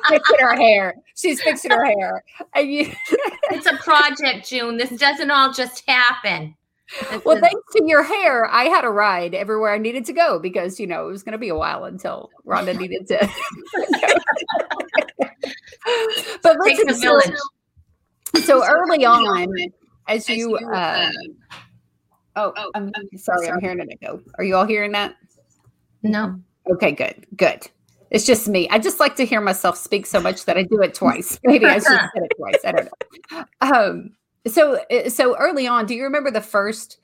fixing 0.09 0.39
her 0.41 0.57
hair. 0.57 0.95
She's 1.15 1.43
fixing 1.43 1.71
her 1.71 1.85
hair. 1.85 2.25
You- 2.57 2.93
it's 3.51 3.67
a 3.67 3.77
project, 3.77 4.49
June. 4.49 4.79
This 4.79 4.91
doesn't 4.91 5.31
all 5.31 5.53
just 5.53 5.85
happen. 5.87 6.57
This 7.11 7.25
well, 7.25 7.37
is- 7.37 7.43
thanks 7.43 7.73
to 7.77 7.85
your 7.87 8.03
hair, 8.03 8.51
I 8.51 8.65
had 8.65 8.85
a 8.85 8.91
ride 8.91 9.35
everywhere 9.35 9.75
I 9.75 9.79
needed 9.79 10.07
to 10.07 10.13
go 10.13 10.39
because, 10.39 10.81
you 10.81 10.87
know, 10.87 11.07
it 11.07 11.11
was 11.11 11.23
going 11.23 11.33
to 11.33 11.39
be 11.39 11.51
a 11.51 11.57
while 11.57 11.85
until 11.85 12.31
Rhonda 12.47 12.79
needed 12.79 13.07
to. 13.09 13.19
but 16.43 16.57
listen, 16.61 16.95
so, 16.95 17.21
so 18.43 18.65
early 18.67 19.05
on, 19.05 19.55
as 20.09 20.29
you, 20.29 20.57
uh, 20.57 21.11
Oh, 22.37 22.53
oh, 22.57 22.71
I'm, 22.75 22.91
I'm 22.95 23.19
sorry, 23.19 23.47
sorry, 23.47 23.51
I'm 23.51 23.61
hearing 23.61 23.81
an 23.81 23.89
echo. 23.91 24.21
Are 24.37 24.45
you 24.45 24.57
all 24.57 24.67
hearing 24.67 24.93
that? 24.93 25.17
No. 26.03 26.41
Okay, 26.71 26.93
good, 26.93 27.27
good. 27.37 27.69
It's 28.11 28.27
just 28.27 28.49
me. 28.49 28.69
I 28.71 28.79
just 28.79 29.01
like 29.01 29.17
to 29.17 29.25
hear 29.25 29.41
myself 29.41 29.77
speak 29.77 30.07
so 30.07 30.21
much 30.21 30.45
that 30.45 30.57
I 30.57 30.63
do 30.65 30.81
it 30.83 30.95
twice. 30.95 31.39
Maybe 31.45 31.67
I 31.67 31.75
should 31.75 31.85
say 31.85 32.09
it 32.15 32.33
twice. 32.37 32.65
I 32.65 32.73
don't 32.73 32.89
know. 33.31 33.45
Um, 33.61 34.11
so, 34.47 34.81
uh, 34.91 35.09
so 35.09 35.37
early 35.37 35.67
on, 35.67 35.87
do 35.87 35.95
you 35.95 36.03
remember 36.03 36.31
the 36.31 36.41
first 36.41 36.99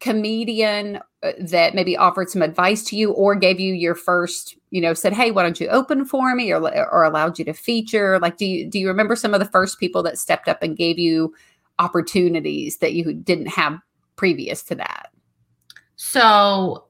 comedian 0.00 0.98
uh, 1.22 1.32
that 1.38 1.76
maybe 1.76 1.96
offered 1.96 2.28
some 2.28 2.42
advice 2.42 2.82
to 2.82 2.96
you, 2.96 3.12
or 3.12 3.36
gave 3.36 3.60
you 3.60 3.72
your 3.72 3.94
first, 3.94 4.56
you 4.70 4.80
know, 4.80 4.94
said, 4.94 5.12
"Hey, 5.12 5.30
why 5.30 5.44
don't 5.44 5.60
you 5.60 5.68
open 5.68 6.04
for 6.04 6.34
me," 6.34 6.50
or 6.50 6.60
or 6.60 7.04
allowed 7.04 7.38
you 7.38 7.44
to 7.44 7.52
feature? 7.52 8.18
Like, 8.18 8.36
do 8.36 8.44
you 8.44 8.68
do 8.68 8.80
you 8.80 8.88
remember 8.88 9.14
some 9.14 9.32
of 9.32 9.38
the 9.38 9.46
first 9.46 9.78
people 9.78 10.02
that 10.02 10.18
stepped 10.18 10.48
up 10.48 10.60
and 10.60 10.76
gave 10.76 10.98
you 10.98 11.32
opportunities 11.78 12.78
that 12.78 12.94
you 12.94 13.14
didn't 13.14 13.46
have 13.46 13.78
previous 14.16 14.62
to 14.64 14.74
that? 14.76 15.10
So, 15.96 16.84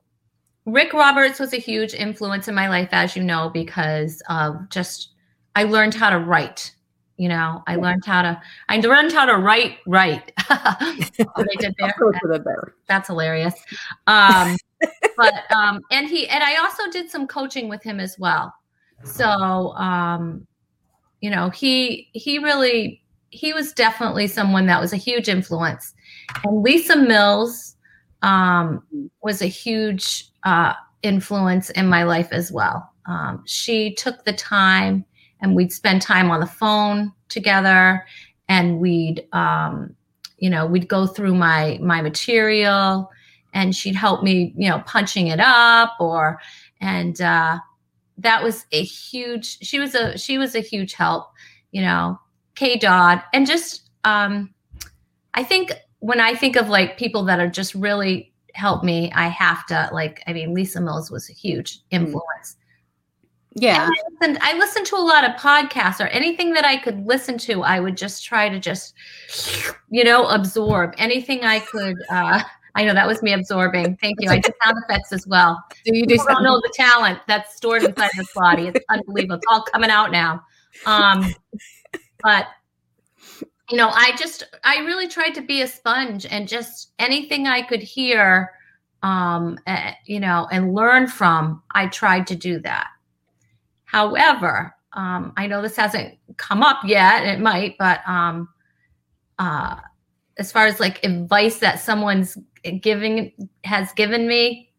Rick 0.64 0.92
Roberts 0.92 1.40
was 1.40 1.52
a 1.52 1.58
huge 1.58 1.94
influence 1.94 2.48
in 2.48 2.54
my 2.54 2.68
life, 2.68 2.88
as 2.92 3.16
you 3.16 3.22
know, 3.22 3.50
because 3.52 4.22
of 4.28 4.68
just 4.70 5.10
I 5.54 5.64
learned 5.64 5.94
how 5.94 6.10
to 6.10 6.18
write. 6.18 6.74
You 7.16 7.28
know, 7.28 7.62
I 7.66 7.76
learned 7.76 8.04
how 8.04 8.22
to 8.22 8.40
I 8.68 8.78
learned 8.78 9.12
how 9.12 9.26
to 9.26 9.36
write 9.36 9.78
right. 9.86 10.32
That's 12.88 13.08
hilarious. 13.08 13.54
Um, 14.06 14.56
but 15.16 15.34
um, 15.54 15.82
and 15.90 16.08
he 16.08 16.26
and 16.28 16.42
I 16.42 16.56
also 16.56 16.90
did 16.90 17.10
some 17.10 17.26
coaching 17.26 17.68
with 17.68 17.82
him 17.82 18.00
as 18.00 18.18
well. 18.18 18.52
So 19.04 19.72
um, 19.74 20.46
you 21.20 21.30
know, 21.30 21.50
he 21.50 22.08
he 22.12 22.38
really 22.38 23.02
he 23.30 23.52
was 23.52 23.72
definitely 23.72 24.26
someone 24.26 24.66
that 24.66 24.80
was 24.80 24.92
a 24.92 24.96
huge 24.96 25.28
influence. 25.28 25.94
And 26.44 26.62
Lisa 26.62 26.96
Mills 26.96 27.76
um, 28.22 28.82
was 29.22 29.42
a 29.42 29.46
huge 29.46 30.28
uh, 30.44 30.74
influence 31.02 31.70
in 31.70 31.86
my 31.86 32.04
life 32.04 32.28
as 32.32 32.50
well. 32.52 32.88
Um, 33.06 33.42
she 33.46 33.94
took 33.94 34.24
the 34.24 34.32
time 34.32 35.04
and 35.40 35.56
we'd 35.56 35.72
spend 35.72 36.02
time 36.02 36.30
on 36.30 36.40
the 36.40 36.46
phone 36.46 37.12
together 37.28 38.04
and 38.48 38.78
we'd 38.78 39.26
um, 39.32 39.94
you 40.38 40.50
know 40.50 40.66
we'd 40.66 40.88
go 40.88 41.06
through 41.06 41.34
my 41.34 41.78
my 41.82 42.00
material 42.00 43.10
and 43.54 43.74
she'd 43.74 43.96
help 43.96 44.22
me 44.22 44.52
you 44.56 44.68
know 44.68 44.80
punching 44.86 45.28
it 45.28 45.40
up 45.40 45.94
or 46.00 46.40
and 46.80 47.20
uh, 47.20 47.58
that 48.18 48.42
was 48.42 48.66
a 48.72 48.82
huge 48.82 49.58
she 49.64 49.78
was 49.78 49.94
a 49.94 50.16
she 50.16 50.38
was 50.38 50.54
a 50.54 50.60
huge 50.60 50.94
help 50.94 51.30
you 51.72 51.82
know 51.82 52.18
Kay 52.54 52.76
Dodd 52.76 53.22
and 53.32 53.46
just 53.46 53.90
um, 54.04 54.52
I 55.34 55.42
think 55.42 55.72
when 56.02 56.18
I 56.18 56.34
think 56.34 56.56
of 56.56 56.68
like 56.68 56.98
people 56.98 57.22
that 57.26 57.38
are 57.38 57.48
just 57.48 57.76
really 57.76 58.32
helped 58.54 58.84
me, 58.84 59.12
I 59.12 59.28
have 59.28 59.64
to 59.66 59.88
like, 59.92 60.20
I 60.26 60.32
mean, 60.32 60.52
Lisa 60.52 60.80
Mills 60.80 61.12
was 61.12 61.30
a 61.30 61.32
huge 61.32 61.78
mm. 61.78 61.82
influence. 61.90 62.56
Yeah. 63.54 63.88
I 63.88 64.02
listened, 64.10 64.38
I 64.42 64.58
listened 64.58 64.86
to 64.86 64.96
a 64.96 64.98
lot 64.98 65.24
of 65.24 65.36
podcasts 65.36 66.04
or 66.04 66.08
anything 66.08 66.54
that 66.54 66.64
I 66.64 66.76
could 66.76 67.06
listen 67.06 67.38
to. 67.38 67.62
I 67.62 67.78
would 67.78 67.96
just 67.96 68.24
try 68.24 68.48
to 68.48 68.58
just, 68.58 68.94
you 69.90 70.02
know, 70.02 70.26
absorb 70.26 70.94
anything 70.98 71.44
I 71.44 71.60
could. 71.60 71.96
Uh, 72.10 72.42
I 72.74 72.84
know 72.84 72.94
that 72.94 73.06
was 73.06 73.22
me 73.22 73.32
absorbing. 73.32 73.96
Thank 73.98 74.16
you. 74.18 74.28
I 74.28 74.38
did 74.38 74.54
sound 74.64 74.78
effects 74.82 75.12
as 75.12 75.24
well. 75.28 75.62
Do 75.84 75.96
you 75.96 76.04
do 76.04 76.14
People 76.14 76.26
don't 76.34 76.42
know 76.42 76.56
the 76.56 76.72
talent 76.74 77.20
that's 77.28 77.54
stored 77.54 77.84
inside 77.84 78.10
this 78.16 78.32
body. 78.34 78.66
It's 78.66 78.84
unbelievable. 78.90 79.36
It's 79.36 79.46
all 79.48 79.62
coming 79.72 79.90
out 79.90 80.10
now. 80.10 80.42
Um, 80.84 81.32
but 82.24 82.46
you 83.70 83.76
know, 83.76 83.88
I 83.88 84.14
just, 84.16 84.44
I 84.64 84.78
really 84.78 85.08
tried 85.08 85.34
to 85.34 85.40
be 85.40 85.62
a 85.62 85.66
sponge 85.66 86.26
and 86.26 86.48
just 86.48 86.92
anything 86.98 87.46
I 87.46 87.62
could 87.62 87.82
hear, 87.82 88.52
um, 89.02 89.58
uh, 89.66 89.92
you 90.04 90.20
know, 90.20 90.48
and 90.50 90.74
learn 90.74 91.06
from, 91.06 91.62
I 91.70 91.86
tried 91.86 92.26
to 92.28 92.36
do 92.36 92.58
that. 92.60 92.88
However, 93.84 94.74
um, 94.94 95.32
I 95.36 95.46
know 95.46 95.62
this 95.62 95.76
hasn't 95.76 96.18
come 96.36 96.62
up 96.62 96.80
yet, 96.84 97.24
it 97.24 97.40
might, 97.40 97.76
but 97.78 98.00
um, 98.06 98.48
uh, 99.38 99.76
as 100.38 100.52
far 100.52 100.66
as 100.66 100.80
like 100.80 101.02
advice 101.04 101.58
that 101.60 101.80
someone's 101.80 102.36
giving 102.80 103.32
has 103.64 103.92
given 103.92 104.26
me, 104.26 104.70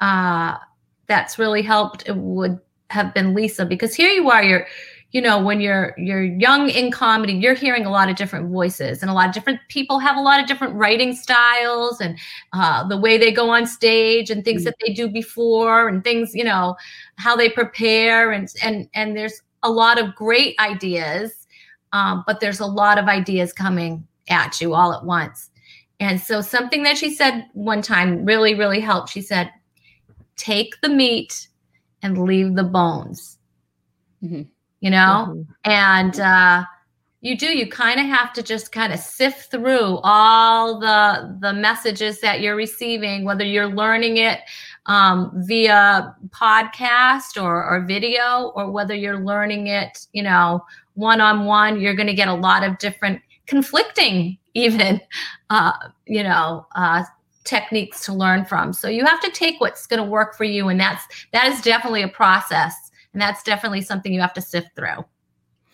uh, 0.00 0.56
that's 1.06 1.38
really 1.38 1.62
helped. 1.62 2.08
It 2.08 2.16
would 2.16 2.58
have 2.90 3.14
been 3.14 3.34
Lisa 3.34 3.64
because 3.64 3.94
here 3.94 4.10
you 4.10 4.30
are, 4.30 4.42
you're 4.42 4.66
you 5.10 5.20
know 5.20 5.42
when 5.42 5.60
you're 5.60 5.94
you're 5.96 6.22
young 6.22 6.68
in 6.68 6.90
comedy 6.90 7.32
you're 7.32 7.54
hearing 7.54 7.86
a 7.86 7.90
lot 7.90 8.10
of 8.10 8.16
different 8.16 8.50
voices 8.50 9.00
and 9.00 9.10
a 9.10 9.14
lot 9.14 9.26
of 9.26 9.34
different 9.34 9.58
people 9.68 9.98
have 9.98 10.16
a 10.16 10.20
lot 10.20 10.40
of 10.40 10.46
different 10.46 10.74
writing 10.74 11.14
styles 11.14 12.00
and 12.00 12.18
uh, 12.52 12.86
the 12.88 12.96
way 12.96 13.16
they 13.16 13.32
go 13.32 13.48
on 13.50 13.66
stage 13.66 14.30
and 14.30 14.44
things 14.44 14.60
mm-hmm. 14.60 14.66
that 14.66 14.76
they 14.86 14.92
do 14.92 15.08
before 15.08 15.88
and 15.88 16.04
things 16.04 16.34
you 16.34 16.44
know 16.44 16.76
how 17.16 17.34
they 17.34 17.48
prepare 17.48 18.32
and 18.32 18.48
and 18.62 18.88
and 18.94 19.16
there's 19.16 19.40
a 19.62 19.70
lot 19.70 19.98
of 19.98 20.14
great 20.14 20.54
ideas 20.60 21.46
um, 21.92 22.22
but 22.26 22.40
there's 22.40 22.60
a 22.60 22.66
lot 22.66 22.98
of 22.98 23.06
ideas 23.06 23.52
coming 23.52 24.06
at 24.28 24.60
you 24.60 24.74
all 24.74 24.92
at 24.92 25.04
once. 25.04 25.50
And 26.00 26.20
so 26.20 26.42
something 26.42 26.82
that 26.82 26.98
she 26.98 27.14
said 27.14 27.46
one 27.54 27.82
time 27.82 28.24
really 28.24 28.54
really 28.54 28.80
helped. 28.80 29.08
She 29.08 29.22
said 29.22 29.50
take 30.36 30.74
the 30.82 30.88
meat 30.88 31.48
and 32.02 32.24
leave 32.24 32.54
the 32.54 32.62
bones. 32.62 33.38
Mm-hmm 34.22 34.42
you 34.80 34.90
know? 34.90 35.26
Mm-hmm. 35.28 35.42
and 35.64 36.20
uh 36.20 36.64
you 37.20 37.36
do 37.36 37.46
you 37.46 37.68
kind 37.68 37.98
of 37.98 38.06
have 38.06 38.32
to 38.34 38.42
just 38.42 38.70
kind 38.70 38.92
of 38.92 39.00
sift 39.00 39.50
through 39.50 39.98
all 40.02 40.78
the 40.78 41.36
the 41.40 41.52
messages 41.52 42.20
that 42.20 42.40
you're 42.40 42.56
receiving 42.56 43.24
whether 43.24 43.44
you're 43.44 43.68
learning 43.68 44.18
it 44.18 44.40
um, 44.86 45.30
via 45.34 46.16
podcast 46.30 47.42
or, 47.42 47.62
or 47.62 47.84
video 47.84 48.52
or 48.54 48.70
whether 48.70 48.94
you're 48.94 49.20
learning 49.20 49.66
it 49.66 50.06
you 50.12 50.22
know 50.22 50.64
one-on-one 50.94 51.80
you're 51.80 51.94
going 51.94 52.06
to 52.06 52.14
get 52.14 52.28
a 52.28 52.34
lot 52.34 52.62
of 52.64 52.78
different 52.78 53.20
conflicting 53.46 54.38
even 54.54 55.00
uh, 55.50 55.72
you 56.06 56.22
know 56.22 56.66
uh, 56.74 57.04
techniques 57.44 58.04
to 58.04 58.12
learn 58.12 58.44
from. 58.44 58.72
So 58.74 58.88
you 58.88 59.04
have 59.06 59.20
to 59.20 59.30
take 59.30 59.60
what's 59.60 59.86
going 59.86 60.02
to 60.02 60.08
work 60.08 60.36
for 60.36 60.44
you 60.44 60.68
and 60.68 60.78
that's 60.78 61.26
that 61.32 61.46
is 61.46 61.60
definitely 61.62 62.02
a 62.02 62.08
process 62.08 62.87
and 63.12 63.22
that's 63.22 63.42
definitely 63.42 63.82
something 63.82 64.12
you 64.12 64.20
have 64.20 64.34
to 64.34 64.40
sift 64.40 64.68
through. 64.76 65.04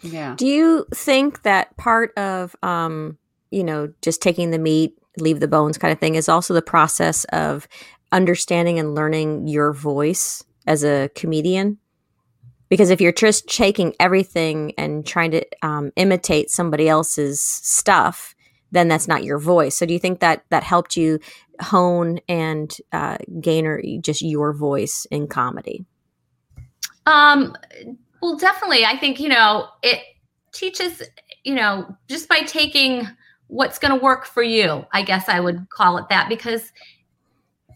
Yeah. 0.02 0.34
Do 0.36 0.46
you 0.46 0.86
think 0.94 1.42
that 1.42 1.76
part 1.76 2.16
of, 2.18 2.54
um, 2.62 3.18
you 3.50 3.64
know, 3.64 3.92
just 4.02 4.20
taking 4.20 4.50
the 4.50 4.58
meat, 4.58 4.96
leave 5.18 5.40
the 5.40 5.48
bones 5.48 5.78
kind 5.78 5.92
of 5.92 5.98
thing 5.98 6.14
is 6.14 6.28
also 6.28 6.54
the 6.54 6.62
process 6.62 7.24
of 7.26 7.66
understanding 8.12 8.78
and 8.78 8.94
learning 8.94 9.48
your 9.48 9.72
voice 9.72 10.44
as 10.66 10.84
a 10.84 11.10
comedian? 11.14 11.78
Because 12.68 12.90
if 12.90 13.00
you're 13.00 13.12
just 13.12 13.46
taking 13.48 13.94
everything 14.00 14.72
and 14.76 15.06
trying 15.06 15.30
to 15.32 15.44
um, 15.62 15.92
imitate 15.96 16.50
somebody 16.50 16.88
else's 16.88 17.40
stuff, 17.40 18.34
then 18.72 18.88
that's 18.88 19.06
not 19.06 19.24
your 19.24 19.38
voice. 19.38 19.76
So 19.76 19.86
do 19.86 19.92
you 19.92 20.00
think 20.00 20.20
that 20.20 20.44
that 20.50 20.64
helped 20.64 20.96
you 20.96 21.20
hone 21.60 22.18
and 22.28 22.74
uh, 22.92 23.18
gain 23.40 23.66
or 23.66 23.80
just 24.00 24.22
your 24.22 24.52
voice 24.52 25.06
in 25.10 25.28
comedy? 25.28 25.86
Um, 27.06 27.56
well, 28.20 28.36
definitely. 28.36 28.84
I 28.84 28.96
think, 28.96 29.20
you 29.20 29.28
know, 29.28 29.68
it 29.82 30.00
teaches, 30.52 31.02
you 31.44 31.54
know, 31.54 31.94
just 32.08 32.28
by 32.28 32.40
taking 32.40 33.06
what's 33.48 33.78
going 33.78 33.96
to 33.96 34.02
work 34.02 34.24
for 34.24 34.42
you, 34.42 34.86
I 34.92 35.02
guess 35.02 35.28
I 35.28 35.40
would 35.40 35.68
call 35.68 35.98
it 35.98 36.08
that, 36.08 36.28
because 36.28 36.72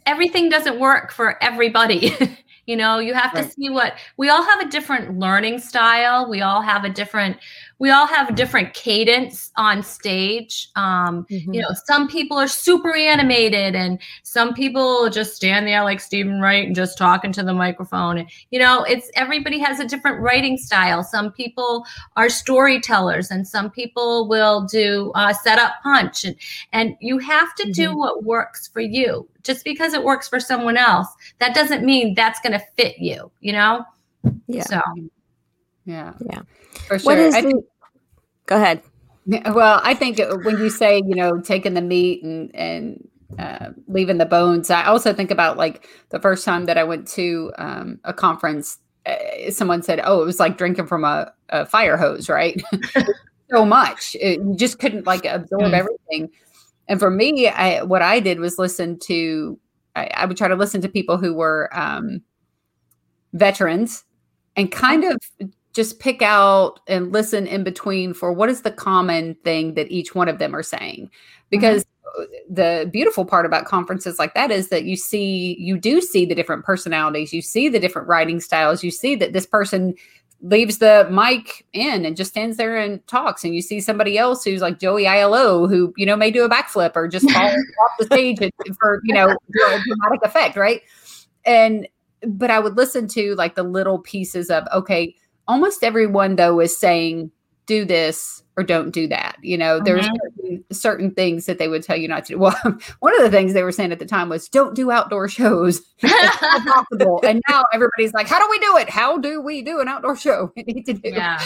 everything 0.07 0.49
doesn't 0.49 0.79
work 0.81 1.13
for 1.13 1.43
everybody. 1.43 2.15
you 2.67 2.77
know, 2.77 2.99
you 2.99 3.15
have 3.15 3.33
right. 3.35 3.45
to 3.45 3.51
see 3.51 3.71
what 3.71 3.95
we 4.17 4.31
all 4.31 4.43
have 4.43 4.61
a 4.61 4.71
different 4.71 5.19
learning 5.19 5.59
style. 5.59 6.29
We 6.29 6.41
all 6.41 6.63
have 6.63 6.85
a 6.85 6.89
different 6.89 7.37
we 7.81 7.91
all 7.91 8.07
have 8.07 8.29
a 8.29 8.33
different 8.33 8.75
cadence 8.75 9.53
on 9.57 9.83
stage. 9.83 10.69
Um, 10.75 11.27
Mhm. 11.31 11.55
You 11.55 11.63
know, 11.63 11.69
some 11.87 12.09
people 12.09 12.37
are 12.37 12.49
super 12.49 12.95
animated, 12.95 13.75
and 13.77 14.01
some 14.25 14.53
people 14.53 15.09
just 15.11 15.37
stand 15.37 15.67
there 15.67 15.85
like 15.85 16.01
Steven 16.01 16.41
Wright 16.41 16.67
and 16.67 16.75
just 16.75 16.99
talking 16.99 17.33
to 17.33 17.43
the 17.43 17.55
microphone. 17.55 18.27
You 18.51 18.59
know, 18.59 18.83
it's 18.83 19.11
everybody 19.15 19.59
has 19.61 19.79
a 19.81 19.85
different 19.87 20.21
writing 20.21 20.57
style. 20.57 21.03
Some 21.05 21.31
people 21.33 21.85
are 22.17 22.29
storytellers, 22.29 23.31
and 23.31 23.47
some 23.47 23.71
people 23.71 24.27
will 24.29 24.63
do 24.67 25.13
uh, 25.15 25.33
set 25.33 25.59
up 25.59 25.75
punch, 25.83 26.25
and 26.25 26.35
and 26.73 26.97
you 27.01 27.19
have 27.19 27.55
to 27.57 27.71
do 27.73 27.91
Mhm. 27.91 27.97
what 27.97 28.25
works 28.25 28.69
for 28.69 28.81
you. 28.81 29.29
Just 29.45 29.65
because 29.65 29.95
it 29.95 30.03
works 30.03 30.29
for 30.29 30.41
someone 30.41 30.77
else, 30.77 31.09
that 31.39 31.55
doesn't 31.55 31.85
mean 31.85 32.15
that's 32.15 32.41
going 32.41 32.53
to 32.53 32.65
fit 32.77 32.99
you. 32.99 33.31
You 33.41 33.53
know. 33.53 33.85
Yeah. 34.49 34.63
So 34.65 34.81
Yeah. 35.89 36.13
Yeah. 36.31 36.43
For 36.87 36.99
sure. 36.99 37.13
What 37.13 37.19
is 37.19 37.35
I 37.35 37.41
the? 37.41 37.63
Go 38.47 38.57
ahead. 38.57 38.83
Well, 39.27 39.81
I 39.83 39.95
think 39.95 40.19
when 40.45 40.59
you 40.59 40.71
say, 40.71 40.99
you 40.99 41.15
know, 41.15 41.41
taking 41.41 41.75
the 41.75 41.81
meat 41.81 42.23
and 42.23 42.55
and 42.55 43.09
uh, 43.39 43.71
leaving 43.87 44.19
the 44.19 44.27
bones, 44.27 44.71
I 44.71 44.85
also 44.85 45.15
think 45.15 45.31
about 45.31 45.57
like 45.57 45.89
the 46.11 46.21
first 46.21 46.45
time 46.45 46.67
that 46.67 46.77
I 46.77 46.85
went 46.85 47.09
to 47.09 47.53
um, 47.59 48.01
a 48.05 48.13
conference. 48.13 48.79
Uh, 49.07 49.51
someone 49.51 49.83
said, 49.83 50.01
"Oh, 50.05 50.23
it 50.23 50.27
was 50.27 50.39
like 50.39 50.59
drinking 50.59 50.87
from 50.87 51.05
a, 51.05 51.33
a 51.49 51.65
fire 51.65 51.97
hose, 51.97 52.29
right?" 52.29 52.61
so 53.51 53.65
much, 53.65 54.15
it, 54.21 54.41
you 54.41 54.55
just 54.57 54.79
couldn't 54.79 55.07
like 55.07 55.25
absorb 55.25 55.63
Mm. 55.63 55.73
everything. 55.73 56.31
And 56.87 57.01
for 57.01 57.11
me, 57.11 57.49
I, 57.49 57.83
what 57.83 58.03
I 58.03 58.21
did 58.21 58.41
was 58.41 58.59
listen 58.59 58.99
to. 59.01 59.59
I, 59.97 60.11
I 60.15 60.27
would 60.27 60.37
try 60.37 60.49
to 60.49 60.55
listen 60.57 60.83
to 60.83 60.89
people 60.89 61.17
who 61.17 61.33
were 61.35 61.71
um, 61.73 62.23
veterans 63.33 64.05
and 64.57 64.71
kind 64.71 65.05
of 65.05 65.17
just 65.79 66.01
pick 66.01 66.23
out 66.23 66.81
and 66.89 67.13
listen 67.13 67.47
in 67.47 67.63
between 67.63 68.13
for 68.13 68.33
what 68.33 68.49
is 68.49 68.63
the 68.63 68.71
common 68.73 69.37
thing 69.45 69.75
that 69.75 69.89
each 69.93 70.13
one 70.13 70.29
of 70.29 70.39
them 70.39 70.53
are 70.57 70.63
saying. 70.65 71.09
Because 71.51 71.85
uh, 72.19 72.25
the 72.51 72.91
beautiful 72.93 73.25
part 73.25 73.47
about 73.47 73.65
conferences 73.65 74.19
like 74.19 74.35
that 74.35 74.51
is 74.51 74.71
that 74.71 74.83
you 74.83 74.97
see 74.97 75.57
you 75.61 75.79
do 75.79 76.01
see 76.01 76.27
the 76.27 76.35
different 76.35 76.65
personalities 76.65 77.33
you 77.33 77.43
see 77.43 77.69
the 77.69 77.79
different 77.79 78.09
writing 78.09 78.41
styles 78.41 78.83
you 78.83 78.91
see 78.91 79.15
that 79.15 79.35
this 79.35 79.45
person 79.47 79.95
leaves 80.41 80.79
the 80.79 81.07
mic 81.11 81.67
in 81.75 82.07
and 82.07 82.17
just 82.17 82.31
stands 82.31 82.57
there 82.57 82.77
and 82.77 83.07
talks 83.07 83.45
and 83.45 83.55
you 83.55 83.61
see 83.61 83.79
somebody 83.79 84.17
else 84.17 84.43
who's 84.43 84.63
like 84.63 84.79
joey 84.79 85.05
ilo 85.05 85.69
who 85.69 85.93
you 85.99 86.07
know 86.07 86.17
may 86.17 86.31
do 86.31 86.45
a 86.45 86.49
backflip 86.49 86.93
or 86.97 87.07
just 87.07 87.31
fall 87.31 87.47
off 87.51 87.93
the 87.99 88.07
stage 88.07 88.39
for 88.81 89.01
you 89.05 89.15
know 89.15 89.37
dramatic 89.87 90.21
effect 90.25 90.57
right? 90.57 90.81
And 91.45 91.87
but 92.27 92.51
I 92.51 92.59
would 92.59 92.77
listen 92.77 93.07
to 93.09 93.35
like 93.37 93.55
the 93.55 93.63
little 93.63 93.99
pieces 93.99 94.51
of 94.51 94.67
okay, 94.73 95.15
almost 95.49 95.83
everyone 95.83 96.37
though 96.37 96.61
is 96.61 96.77
saying 96.79 97.31
do 97.67 97.85
this 97.85 98.43
or 98.57 98.63
don't 98.65 98.93
do 98.93 99.07
that. 99.07 99.37
You 99.43 99.59
know, 99.59 99.79
there's 99.79 100.07
Mhm. 100.09 100.17
certain, 100.17 100.65
certain 100.73 101.11
things 101.11 101.45
that 101.47 101.59
they 101.59 101.69
would 101.69 101.83
tell 101.83 101.97
you 101.99 102.09
not 102.09 102.25
to 102.25 102.33
do. 102.33 102.39
Well, 102.41 102.57
one 103.01 103.15
of 103.15 103.21
the 103.23 103.31
things 103.31 103.53
they 103.53 103.63
were 103.63 103.71
saying 103.73 103.93
at 103.93 103.99
the 103.99 104.07
time 104.07 104.31
was 104.31 104.49
don't 104.49 104.75
do 104.75 104.91
outdoor 104.91 105.29
shows. 105.29 105.81
Possible. 106.03 107.21
and 107.27 107.43
now 107.49 107.65
everybody's 107.75 108.15
like, 108.15 108.27
how 108.27 108.39
do 108.41 108.47
we 108.51 108.59
do 108.59 108.77
it? 108.79 108.89
How 108.89 109.19
do 109.19 109.41
we 109.43 109.61
do 109.63 109.81
an 109.81 109.87
outdoor 109.89 110.17
show? 110.17 110.51
We 110.57 110.63
need 110.63 110.87
to 110.87 110.95
do. 110.95 111.11
yeah. 111.11 111.41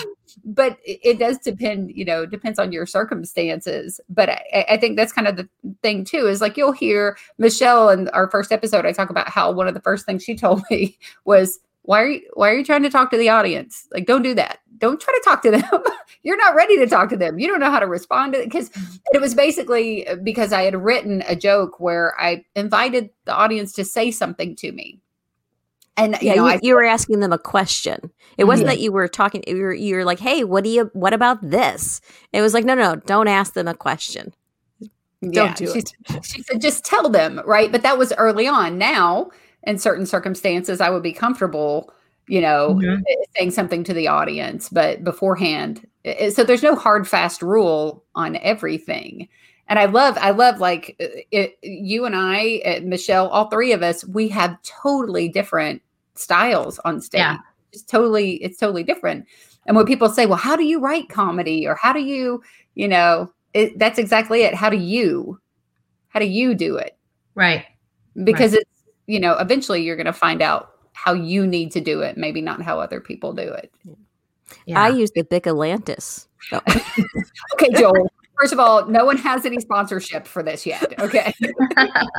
But 0.44 0.78
it, 0.84 1.00
it 1.02 1.18
does 1.18 1.38
depend, 1.38 1.90
you 1.92 2.04
know, 2.04 2.24
depends 2.24 2.58
on 2.60 2.70
your 2.72 2.86
circumstances. 2.86 4.00
But 4.08 4.30
I, 4.30 4.66
I 4.70 4.76
think 4.76 4.96
that's 4.96 5.12
kind 5.12 5.26
of 5.26 5.36
the 5.36 5.48
thing 5.82 6.04
too, 6.04 6.28
is 6.28 6.40
like 6.40 6.56
you'll 6.56 6.72
hear 6.72 7.16
Michelle 7.36 7.90
in 7.90 8.08
our 8.10 8.30
first 8.30 8.52
episode, 8.52 8.86
I 8.86 8.92
talk 8.92 9.10
about 9.10 9.28
how 9.28 9.50
one 9.52 9.66
of 9.68 9.74
the 9.74 9.80
first 9.82 10.06
things 10.06 10.22
she 10.22 10.36
told 10.36 10.62
me 10.70 10.96
was, 11.24 11.58
why 11.82 12.02
are 12.02 12.08
you 12.08 12.22
why 12.34 12.50
are 12.50 12.56
you 12.56 12.64
trying 12.64 12.82
to 12.82 12.90
talk 12.90 13.10
to 13.10 13.16
the 13.16 13.28
audience? 13.28 13.86
Like, 13.92 14.06
don't 14.06 14.22
do 14.22 14.34
that. 14.34 14.58
Don't 14.78 15.00
try 15.00 15.12
to 15.12 15.22
talk 15.24 15.42
to 15.42 15.50
them. 15.50 15.64
You're 16.22 16.36
not 16.36 16.54
ready 16.54 16.76
to 16.78 16.86
talk 16.86 17.08
to 17.10 17.16
them. 17.16 17.38
You 17.38 17.48
don't 17.48 17.60
know 17.60 17.70
how 17.70 17.80
to 17.80 17.86
respond 17.86 18.34
to 18.34 18.40
it. 18.40 18.44
Because 18.44 18.70
it 19.12 19.20
was 19.20 19.34
basically 19.34 20.06
uh, 20.06 20.16
because 20.16 20.52
I 20.52 20.62
had 20.62 20.76
written 20.76 21.22
a 21.26 21.34
joke 21.34 21.80
where 21.80 22.14
I 22.20 22.44
invited 22.54 23.10
the 23.24 23.34
audience 23.34 23.72
to 23.74 23.84
say 23.84 24.10
something 24.10 24.54
to 24.56 24.72
me. 24.72 25.00
And 25.96 26.16
Yeah, 26.22 26.34
you 26.34 26.36
know, 26.36 26.46
you, 26.46 26.52
I 26.52 26.60
you 26.62 26.74
were 26.74 26.84
asking 26.84 27.20
them 27.20 27.32
a 27.32 27.38
question. 27.38 28.10
It 28.38 28.44
wasn't 28.44 28.68
Yeah. 28.68 28.74
that 28.74 28.80
you 28.80 28.92
were 28.92 29.08
talking. 29.08 29.42
You 29.46 29.56
were 29.56 29.74
you 29.74 29.96
were 29.96 30.04
like, 30.04 30.20
"Hey, 30.20 30.44
what 30.44 30.64
do 30.64 30.70
you? 30.70 30.90
What 30.94 31.12
about 31.12 31.38
this?" 31.42 32.00
It 32.32 32.40
was 32.40 32.54
like, 32.54 32.64
"No, 32.64 32.74
no, 32.74 32.96
don't 32.96 33.28
ask 33.28 33.54
them 33.54 33.68
a 33.68 33.74
question." 33.74 34.32
Don't 35.30 35.56
do 35.56 35.72
she, 35.72 35.78
it. 35.78 35.92
She 36.24 36.42
said, 36.42 36.60
just 36.60 36.84
tell 36.84 37.08
them, 37.08 37.40
right? 37.46 37.70
But 37.70 37.82
that 37.82 37.96
was 37.96 38.12
early 38.14 38.48
on. 38.48 38.76
Now, 38.76 39.30
in 39.64 39.78
certain 39.78 40.06
circumstances, 40.06 40.80
I 40.80 40.90
would 40.90 41.02
be 41.02 41.12
comfortable, 41.12 41.92
you 42.28 42.40
know, 42.40 42.78
Mhm. 42.80 43.02
saying 43.36 43.50
something 43.52 43.84
to 43.84 43.94
the 43.94 44.08
audience, 44.08 44.68
but 44.68 45.04
beforehand. 45.04 45.86
i- 46.04 46.30
So 46.30 46.42
there's 46.42 46.62
no 46.62 46.74
hard, 46.74 47.06
fast 47.06 47.42
rule 47.42 48.02
on 48.16 48.36
everything. 48.36 49.28
And 49.68 49.78
I 49.78 49.84
love, 49.86 50.18
I 50.20 50.30
love 50.32 50.58
like 50.58 50.96
it, 51.30 51.56
you 51.62 52.04
and 52.04 52.14
I, 52.16 52.60
uh, 52.66 52.80
Michelle, 52.82 53.28
all 53.28 53.48
three 53.48 53.72
of 53.72 53.82
us, 53.82 54.04
we 54.04 54.28
have 54.28 54.58
totally 54.62 55.28
different 55.28 55.80
styles 56.14 56.78
on 56.80 57.00
stage. 57.00 57.20
Yeah. 57.20 57.38
It's 57.72 57.82
totally, 57.82 58.32
it's 58.42 58.58
totally 58.58 58.82
different. 58.82 59.26
And 59.66 59.76
when 59.76 59.86
people 59.86 60.08
say, 60.08 60.26
well, 60.26 60.36
how 60.36 60.56
do 60.56 60.64
you 60.64 60.80
write 60.80 61.08
comedy 61.08 61.66
or 61.66 61.76
how 61.76 61.92
do 61.92 62.00
you, 62.00 62.42
you 62.74 62.88
know, 62.88 63.32
it, 63.54 63.78
that's 63.78 63.98
exactly 63.98 64.42
it. 64.42 64.54
How 64.54 64.68
do 64.68 64.76
you, 64.76 65.38
how 66.08 66.18
do 66.18 66.26
you 66.26 66.54
do 66.54 66.76
it? 66.76 66.96
Right. 67.36 67.64
Because 68.24 68.54
it's, 68.54 68.70
you 69.06 69.20
know, 69.20 69.34
eventually 69.38 69.82
you're 69.82 69.96
going 69.96 70.06
to 70.06 70.12
find 70.12 70.42
out 70.42 70.70
how 70.92 71.12
you 71.12 71.46
need 71.46 71.72
to 71.72 71.80
do 71.80 72.00
it, 72.02 72.16
maybe 72.16 72.40
not 72.40 72.62
how 72.62 72.78
other 72.80 73.00
people 73.00 73.32
do 73.32 73.42
it. 73.42 73.72
Yeah. 74.66 74.80
I 74.82 74.88
use 74.90 75.10
the 75.12 75.22
Bic 75.24 75.46
Atlantis. 75.46 76.28
So, 76.50 76.60
Okay, 77.54 77.68
Joel. 77.74 78.10
First 78.38 78.52
of 78.52 78.58
all, 78.58 78.86
no 78.88 79.04
one 79.04 79.16
has 79.18 79.46
any 79.46 79.60
sponsorship 79.60 80.26
for 80.26 80.42
this 80.42 80.66
yet. 80.66 80.98
Okay. 81.00 81.32
the 81.40 82.12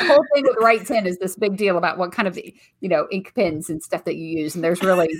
whole 0.00 0.24
thing 0.34 0.44
with 0.44 0.56
Right 0.60 0.84
10 0.84 1.06
is 1.06 1.18
this 1.18 1.36
big 1.36 1.56
deal 1.56 1.76
about 1.76 1.98
what 1.98 2.10
kind 2.10 2.26
of, 2.26 2.38
you 2.38 2.88
know, 2.88 3.06
ink 3.10 3.32
pens 3.34 3.68
and 3.68 3.82
stuff 3.82 4.04
that 4.04 4.16
you 4.16 4.26
use. 4.40 4.54
And 4.54 4.64
there's 4.64 4.82
really, 4.82 5.10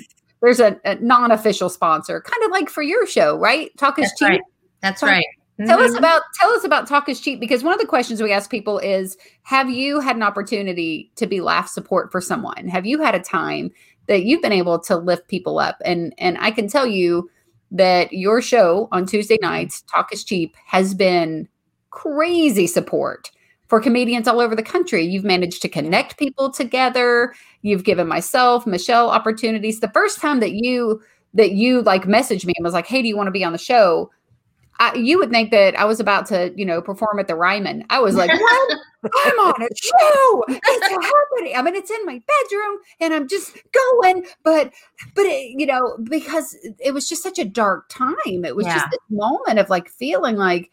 there's 0.40 0.60
a, 0.60 0.80
a 0.84 0.94
non 0.96 1.32
official 1.32 1.68
sponsor, 1.68 2.20
kind 2.22 2.42
of 2.44 2.50
like 2.50 2.70
for 2.70 2.82
your 2.82 3.06
show, 3.06 3.36
right? 3.38 3.76
Talk 3.76 3.98
is 3.98 4.04
That's 4.06 4.18
cheap. 4.18 4.28
right. 4.30 4.40
That's 4.80 5.00
So- 5.00 5.06
right. 5.08 5.24
Tell 5.66 5.80
us 5.80 5.92
Mhm. 5.92 5.98
about 5.98 6.22
tell 6.40 6.50
us 6.52 6.62
about 6.64 6.86
talk 6.86 7.08
is 7.08 7.20
cheap 7.20 7.40
because 7.40 7.64
one 7.64 7.74
of 7.74 7.80
the 7.80 7.86
questions 7.86 8.22
we 8.22 8.32
ask 8.32 8.48
people 8.50 8.78
is 8.78 9.16
have 9.42 9.68
you 9.68 9.98
had 10.00 10.14
an 10.14 10.22
opportunity 10.22 11.10
to 11.16 11.26
be 11.26 11.40
laugh 11.40 11.68
support 11.68 12.12
for 12.12 12.20
someone? 12.20 12.68
Have 12.68 12.86
you 12.86 13.02
had 13.02 13.14
a 13.16 13.20
time 13.20 13.70
that 14.06 14.22
you've 14.24 14.40
been 14.42 14.52
able 14.52 14.78
to 14.80 14.96
lift 14.96 15.26
people 15.28 15.58
up? 15.58 15.76
And 15.84 16.14
and 16.18 16.38
I 16.40 16.52
can 16.52 16.68
tell 16.68 16.86
you 16.86 17.28
that 17.72 18.12
your 18.12 18.40
show 18.40 18.88
on 18.92 19.04
Tuesday 19.04 19.36
nights, 19.42 19.82
Talk 19.92 20.12
is 20.12 20.22
Cheap, 20.24 20.56
has 20.66 20.94
been 20.94 21.48
crazy 21.90 22.66
support 22.68 23.30
for 23.68 23.80
comedians 23.80 24.28
all 24.28 24.40
over 24.40 24.54
the 24.54 24.62
country. 24.62 25.02
You've 25.04 25.24
managed 25.24 25.60
to 25.62 25.68
connect 25.68 26.18
people 26.18 26.50
together. 26.50 27.34
You've 27.62 27.84
given 27.84 28.06
myself, 28.06 28.64
Michelle 28.66 29.10
opportunities. 29.10 29.80
The 29.80 29.90
first 29.92 30.20
time 30.20 30.38
that 30.40 30.52
you 30.52 31.00
that 31.34 31.52
you 31.52 31.82
like 31.82 32.04
messaged 32.04 32.46
me 32.46 32.54
and 32.56 32.64
was 32.64 32.72
like, 32.74 32.86
"Hey, 32.86 33.02
do 33.02 33.08
you 33.08 33.16
want 33.16 33.26
to 33.26 33.32
be 33.32 33.44
on 33.44 33.52
the 33.52 33.58
show?" 33.58 34.10
I, 34.80 34.94
you 34.94 35.18
would 35.18 35.30
think 35.30 35.50
that 35.50 35.76
I 35.76 35.84
was 35.84 35.98
about 35.98 36.26
to, 36.26 36.52
you 36.56 36.64
know, 36.64 36.80
perform 36.80 37.18
at 37.18 37.26
the 37.26 37.34
Ryman. 37.34 37.84
I 37.90 37.98
was 37.98 38.14
like, 38.14 38.30
"What? 38.30 38.78
I'm 39.24 39.38
on 39.40 39.62
a 39.62 39.68
show. 39.74 40.44
It's 40.48 40.88
happening. 40.88 41.56
I 41.56 41.62
mean, 41.62 41.74
it's 41.74 41.90
in 41.90 42.04
my 42.06 42.22
bedroom, 42.26 42.78
and 43.00 43.12
I'm 43.12 43.26
just 43.26 43.58
going." 43.72 44.24
But, 44.44 44.72
but 45.14 45.26
it, 45.26 45.58
you 45.58 45.66
know, 45.66 45.98
because 46.04 46.56
it 46.78 46.94
was 46.94 47.08
just 47.08 47.24
such 47.24 47.40
a 47.40 47.44
dark 47.44 47.88
time. 47.88 48.44
It 48.44 48.54
was 48.54 48.66
just 48.66 48.86
this 48.90 49.00
moment 49.10 49.58
of 49.58 49.68
like 49.68 49.88
feeling 49.88 50.36
like 50.36 50.70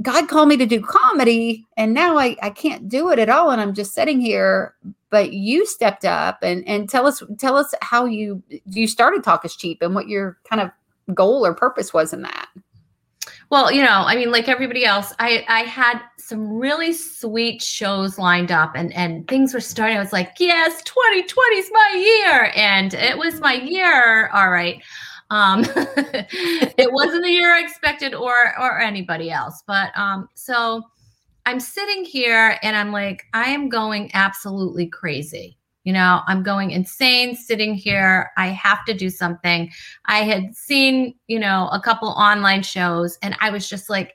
God 0.00 0.28
called 0.28 0.48
me 0.48 0.56
to 0.56 0.66
do 0.66 0.80
comedy, 0.80 1.66
and 1.76 1.92
now 1.92 2.18
I 2.18 2.36
I 2.42 2.50
can't 2.50 2.88
do 2.88 3.10
it 3.10 3.18
at 3.18 3.28
all, 3.28 3.50
and 3.50 3.60
I'm 3.60 3.74
just 3.74 3.92
sitting 3.92 4.20
here. 4.20 4.74
But 5.10 5.32
you 5.32 5.66
stepped 5.66 6.04
up 6.04 6.38
and 6.42 6.66
and 6.68 6.88
tell 6.88 7.06
us 7.08 7.22
tell 7.38 7.56
us 7.56 7.74
how 7.82 8.04
you 8.04 8.42
you 8.66 8.86
started 8.86 9.24
Talk 9.24 9.44
is 9.44 9.56
Cheap 9.56 9.82
and 9.82 9.94
what 9.96 10.08
your 10.08 10.38
kind 10.48 10.62
of 10.62 10.70
goal 11.14 11.44
or 11.44 11.54
purpose 11.54 11.92
was 11.92 12.12
in 12.12 12.22
that. 12.22 12.48
Well, 13.52 13.70
you 13.70 13.82
know, 13.82 14.04
I 14.06 14.16
mean, 14.16 14.30
like 14.30 14.48
everybody 14.48 14.86
else, 14.86 15.12
I 15.18 15.44
I 15.46 15.60
had 15.60 16.00
some 16.16 16.48
really 16.56 16.94
sweet 16.94 17.60
shows 17.60 18.18
lined 18.18 18.50
up, 18.50 18.72
and 18.74 18.90
and 18.94 19.28
things 19.28 19.52
were 19.52 19.60
starting. 19.60 19.98
I 19.98 20.00
was 20.00 20.10
like, 20.10 20.36
yes, 20.38 20.82
2020 20.84 21.56
is 21.58 21.70
my 21.70 21.92
year, 21.94 22.50
and 22.56 22.94
it 22.94 23.18
was 23.18 23.42
my 23.42 23.52
year. 23.52 24.28
All 24.28 24.50
right. 24.50 24.82
Um, 25.28 25.66
it 25.76 26.92
wasn't 26.94 27.24
the 27.24 27.30
year 27.30 27.54
I 27.54 27.60
expected, 27.60 28.14
or 28.14 28.58
or 28.58 28.80
anybody 28.80 29.30
else, 29.30 29.62
but 29.66 29.90
um, 29.98 30.30
so 30.32 30.82
I'm 31.44 31.60
sitting 31.60 32.06
here, 32.06 32.58
and 32.62 32.74
I'm 32.74 32.90
like, 32.90 33.24
I 33.34 33.50
am 33.50 33.68
going 33.68 34.10
absolutely 34.14 34.86
crazy. 34.86 35.58
You 35.84 35.92
know, 35.92 36.20
I'm 36.26 36.42
going 36.42 36.70
insane 36.70 37.34
sitting 37.34 37.74
here. 37.74 38.30
I 38.36 38.48
have 38.48 38.84
to 38.86 38.94
do 38.94 39.10
something. 39.10 39.70
I 40.06 40.18
had 40.22 40.54
seen, 40.54 41.14
you 41.26 41.38
know, 41.38 41.68
a 41.72 41.80
couple 41.80 42.08
online 42.10 42.62
shows 42.62 43.18
and 43.22 43.36
I 43.40 43.50
was 43.50 43.68
just 43.68 43.90
like, 43.90 44.14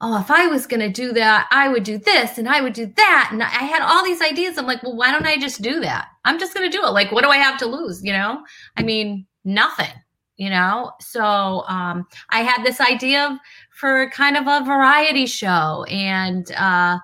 oh, 0.00 0.18
if 0.20 0.30
I 0.30 0.46
was 0.48 0.66
going 0.66 0.80
to 0.80 0.90
do 0.90 1.12
that, 1.12 1.48
I 1.50 1.68
would 1.68 1.84
do 1.84 1.96
this 1.98 2.36
and 2.38 2.48
I 2.48 2.60
would 2.60 2.72
do 2.74 2.86
that. 2.96 3.28
And 3.32 3.42
I 3.42 3.46
had 3.46 3.80
all 3.82 4.04
these 4.04 4.20
ideas. 4.20 4.58
I'm 4.58 4.66
like, 4.66 4.82
well, 4.82 4.96
why 4.96 5.10
don't 5.12 5.26
I 5.26 5.38
just 5.38 5.62
do 5.62 5.80
that? 5.80 6.08
I'm 6.24 6.38
just 6.38 6.52
going 6.54 6.70
to 6.70 6.76
do 6.76 6.84
it. 6.84 6.90
Like, 6.90 7.12
what 7.12 7.24
do 7.24 7.30
I 7.30 7.38
have 7.38 7.58
to 7.58 7.66
lose? 7.66 8.04
You 8.04 8.12
know, 8.12 8.42
I 8.76 8.82
mean, 8.82 9.26
nothing. 9.44 9.92
you 10.36 10.50
know 10.50 10.90
so 11.00 11.62
um, 11.68 12.06
i 12.30 12.40
had 12.42 12.64
this 12.64 12.80
idea 12.80 13.26
of, 13.28 13.38
for 13.70 14.10
kind 14.10 14.36
of 14.36 14.46
a 14.46 14.64
variety 14.64 15.26
show 15.26 15.84
and 15.88 16.50
uh, 16.52 16.98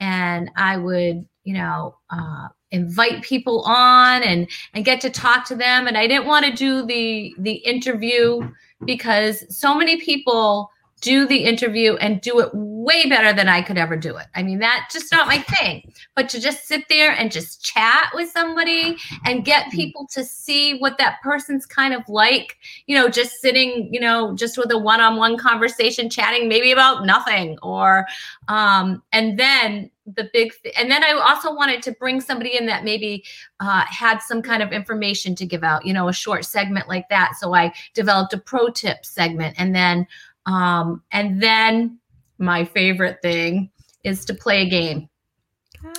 and 0.00 0.50
i 0.56 0.76
would 0.76 1.26
you 1.44 1.54
know 1.54 1.96
uh, 2.10 2.48
invite 2.70 3.22
people 3.22 3.62
on 3.62 4.22
and 4.22 4.48
and 4.74 4.84
get 4.84 5.00
to 5.00 5.10
talk 5.10 5.44
to 5.46 5.54
them. 5.56 5.86
And 5.86 5.96
i 5.96 6.06
didn't 6.06 6.26
want 6.26 6.46
to 6.46 6.52
do 6.52 6.84
the 6.86 7.34
the 7.38 7.54
interview 7.54 8.50
because 8.84 9.44
so 9.54 9.74
many 9.74 10.00
people 10.00 10.70
do 11.00 11.26
the 11.26 11.44
interview 11.44 11.94
and 11.96 12.20
do 12.20 12.40
it 12.40 12.50
way 12.52 13.08
better 13.08 13.32
than 13.32 13.48
I 13.48 13.62
could 13.62 13.78
ever 13.78 13.96
do 13.96 14.16
it. 14.16 14.26
I 14.34 14.42
mean, 14.42 14.58
that's 14.58 14.92
just 14.92 15.12
not 15.12 15.26
my 15.26 15.38
thing. 15.38 15.92
But 16.14 16.28
to 16.30 16.40
just 16.40 16.66
sit 16.66 16.88
there 16.88 17.12
and 17.12 17.32
just 17.32 17.64
chat 17.64 18.10
with 18.14 18.30
somebody 18.30 18.96
and 19.24 19.44
get 19.44 19.66
mm-hmm. 19.66 19.76
people 19.76 20.08
to 20.12 20.24
see 20.24 20.78
what 20.78 20.98
that 20.98 21.16
person's 21.22 21.66
kind 21.66 21.94
of 21.94 22.02
like, 22.08 22.56
you 22.86 22.94
know, 22.94 23.08
just 23.08 23.40
sitting, 23.40 23.88
you 23.92 24.00
know, 24.00 24.34
just 24.34 24.58
with 24.58 24.70
a 24.70 24.78
one-on-one 24.78 25.38
conversation, 25.38 26.10
chatting 26.10 26.48
maybe 26.48 26.72
about 26.72 27.06
nothing, 27.06 27.58
or 27.62 28.06
um, 28.48 29.02
and 29.12 29.38
then 29.38 29.90
the 30.16 30.28
big 30.32 30.52
th- 30.62 30.74
and 30.76 30.90
then 30.90 31.04
I 31.04 31.12
also 31.12 31.54
wanted 31.54 31.82
to 31.82 31.92
bring 31.92 32.20
somebody 32.20 32.56
in 32.56 32.66
that 32.66 32.84
maybe 32.84 33.24
uh, 33.60 33.84
had 33.86 34.18
some 34.18 34.42
kind 34.42 34.62
of 34.62 34.72
information 34.72 35.34
to 35.36 35.46
give 35.46 35.62
out, 35.62 35.86
you 35.86 35.92
know, 35.92 36.08
a 36.08 36.12
short 36.12 36.44
segment 36.44 36.88
like 36.88 37.08
that. 37.10 37.34
So 37.38 37.54
I 37.54 37.72
developed 37.94 38.32
a 38.32 38.38
pro 38.38 38.70
tip 38.70 39.04
segment, 39.04 39.54
and 39.58 39.74
then 39.74 40.06
um, 40.46 41.02
and 41.12 41.42
then 41.42 41.98
my 42.38 42.64
favorite 42.64 43.18
thing 43.22 43.70
is 44.04 44.24
to 44.26 44.34
play 44.34 44.62
a 44.62 44.68
game. 44.68 45.08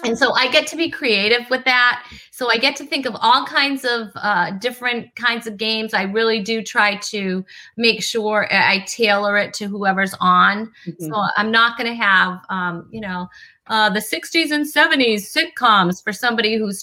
And 0.03 0.17
so 0.17 0.33
I 0.33 0.49
get 0.51 0.67
to 0.67 0.75
be 0.75 0.89
creative 0.89 1.49
with 1.49 1.63
that. 1.65 2.07
So 2.31 2.51
I 2.51 2.57
get 2.57 2.75
to 2.77 2.85
think 2.85 3.05
of 3.05 3.15
all 3.19 3.45
kinds 3.45 3.83
of 3.83 4.11
uh, 4.15 4.51
different 4.59 5.15
kinds 5.15 5.47
of 5.47 5.57
games. 5.57 5.93
I 5.93 6.03
really 6.03 6.41
do 6.41 6.61
try 6.61 6.97
to 6.97 7.43
make 7.77 8.03
sure 8.03 8.47
I 8.51 8.83
tailor 8.87 9.37
it 9.37 9.53
to 9.55 9.67
whoever's 9.67 10.13
on. 10.19 10.71
Mm-hmm. 10.85 11.05
So 11.05 11.23
I'm 11.35 11.51
not 11.51 11.77
going 11.77 11.89
to 11.89 11.95
have, 11.95 12.41
um, 12.49 12.89
you 12.91 13.01
know, 13.01 13.27
uh, 13.67 13.89
the 13.89 13.99
60s 13.99 14.51
and 14.51 14.65
70s 14.65 15.35
sitcoms 15.35 16.03
for 16.03 16.13
somebody 16.13 16.57
who's 16.57 16.81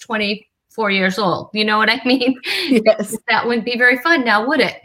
24 0.79 0.91
years 0.93 1.19
old. 1.19 1.51
You 1.53 1.65
know 1.65 1.77
what 1.77 1.91
I 1.91 2.01
mean? 2.05 2.41
Yes. 2.85 3.17
that 3.29 3.47
wouldn't 3.47 3.65
be 3.65 3.77
very 3.77 3.99
fun 3.99 4.25
now, 4.25 4.47
would 4.47 4.61
it? 4.61 4.77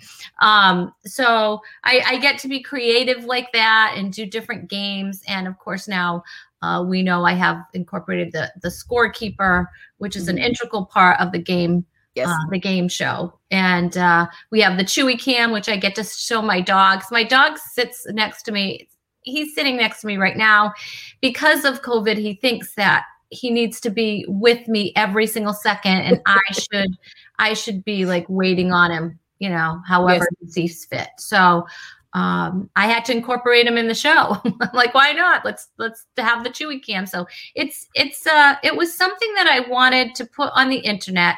Um, 0.42 0.94
so 1.06 1.62
I, 1.84 2.02
I, 2.08 2.18
get 2.18 2.40
to 2.40 2.48
be 2.48 2.62
creative 2.62 3.26
like 3.26 3.52
that 3.54 3.94
and 3.96 4.12
do 4.12 4.26
different 4.26 4.70
games. 4.70 5.22
And 5.28 5.48
of 5.48 5.58
course, 5.60 5.88
now 5.88 6.24
uh, 6.62 6.84
we 6.88 7.04
know 7.04 7.24
I 7.24 7.34
have 7.34 7.58
incorporated 7.74 8.32
the 8.32 8.52
the 8.62 8.70
scorekeeper, 8.70 9.68
which 10.00 10.16
is 10.16 10.28
an 10.28 10.38
mm-hmm. 10.38 10.46
integral 10.46 10.86
part 10.86 11.20
of 11.20 11.32
the 11.32 11.40
game. 11.40 11.86
Yes. 12.16 12.30
Uh, 12.30 12.50
the 12.52 12.60
game 12.60 12.88
show. 12.90 13.40
And 13.52 13.98
uh, 13.98 14.28
we 14.52 14.62
have 14.62 14.78
the 14.78 14.84
Chewy 14.84 15.20
Cam, 15.20 15.52
which 15.52 15.68
I 15.68 15.78
get 15.78 15.96
to 15.96 16.04
show 16.04 16.42
my 16.42 16.62
dogs. 16.62 17.06
My 17.12 17.24
dog 17.24 17.58
sits 17.58 18.06
next 18.10 18.44
to 18.44 18.52
me. 18.52 18.88
He's 19.22 19.56
sitting 19.56 19.78
next 19.78 20.02
to 20.02 20.08
me 20.08 20.18
right 20.18 20.38
now. 20.38 20.74
Because 21.22 21.66
of 21.66 21.82
COVID, 21.82 22.18
he 22.18 22.36
thinks 22.36 22.76
that 22.76 23.06
he 23.34 23.52
needs 23.52 23.82
to 23.82 23.90
be 23.90 24.26
with 24.28 24.68
me 24.68 24.94
every 24.96 25.28
single 25.28 25.54
second 25.54 26.02
and 26.02 26.22
I 26.26 26.42
should 26.52 26.98
I 27.40 27.54
should 27.54 27.84
be 27.84 28.06
like 28.06 28.26
waiting 28.30 28.72
on 28.72 28.92
him 28.92 29.20
you 29.44 29.50
know, 29.50 29.82
however 29.86 30.26
yes. 30.40 30.56
he 30.56 30.68
sees 30.68 30.86
fit. 30.86 31.10
So 31.18 31.68
um, 32.14 32.70
I 32.78 32.88
had 32.88 33.04
to 33.06 33.12
incorporate 33.12 33.68
him 33.68 33.78
in 33.78 33.90
the 33.90 33.94
show. 33.94 34.42
like, 34.74 34.94
why 34.94 35.12
not? 35.12 35.44
Let's 35.44 35.68
let's 35.78 36.06
have 36.18 36.46
the 36.46 36.50
Chewy 36.50 36.82
Cam. 36.82 37.06
So 37.06 37.28
it's 37.54 37.90
it's 37.94 38.26
uh 38.26 38.56
it 38.64 38.74
was 38.74 38.96
something 38.96 39.34
that 39.34 39.48
I 39.48 39.70
wanted 39.70 40.16
to 40.16 40.26
put 40.26 40.50
on 40.56 40.70
the 40.70 40.78
internet. 40.78 41.36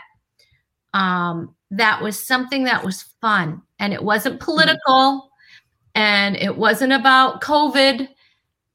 Um, 0.93 1.55
that 1.71 1.99
was 2.01 2.23
something 2.23 2.65
that 2.65 2.86
was 2.86 3.01
fun, 3.21 3.63
and 3.79 3.91
it 3.91 4.03
wasn't 4.03 4.36
mm-hmm. 4.36 4.45
political, 4.45 4.84
mm-hmm. 4.86 5.99
and 5.99 6.36
it 6.36 6.55
wasn't 6.55 6.93
about 6.93 7.41
COVID. 7.41 8.08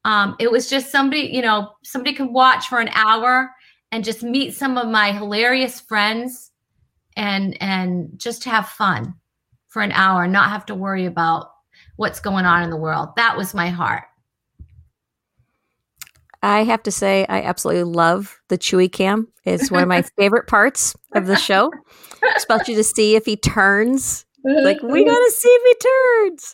Um, 0.03 0.35
it 0.39 0.51
was 0.51 0.69
just 0.69 0.91
somebody, 0.91 1.29
you 1.31 1.41
know, 1.41 1.71
somebody 1.83 2.15
could 2.15 2.31
watch 2.31 2.67
for 2.67 2.79
an 2.79 2.89
hour 2.93 3.51
and 3.91 4.03
just 4.03 4.23
meet 4.23 4.55
some 4.55 4.77
of 4.77 4.87
my 4.87 5.11
hilarious 5.11 5.79
friends 5.79 6.51
and 7.15 7.61
and 7.61 8.09
just 8.17 8.45
have 8.45 8.69
fun 8.69 9.15
for 9.67 9.81
an 9.81 9.91
hour 9.91 10.23
and 10.23 10.33
not 10.33 10.49
have 10.49 10.65
to 10.67 10.75
worry 10.75 11.05
about 11.05 11.51
what's 11.97 12.19
going 12.19 12.45
on 12.45 12.63
in 12.63 12.69
the 12.69 12.77
world. 12.77 13.09
That 13.15 13.37
was 13.37 13.53
my 13.53 13.69
heart. 13.69 14.03
I 16.43 16.63
have 16.63 16.81
to 16.83 16.91
say, 16.91 17.25
I 17.29 17.43
absolutely 17.43 17.83
love 17.83 18.41
the 18.47 18.57
Chewy 18.57 18.91
Cam. 18.91 19.27
It's 19.45 19.69
one 19.69 19.83
of 19.83 19.89
my 19.89 20.01
favorite 20.17 20.47
parts 20.47 20.95
of 21.13 21.27
the 21.27 21.35
show, 21.35 21.71
especially 22.35 22.75
to 22.75 22.83
see 22.83 23.15
if 23.15 23.25
he 23.25 23.37
turns. 23.37 24.25
Like 24.43 24.81
we 24.81 25.05
gotta 25.05 25.31
see 25.31 25.49
if 25.49 25.77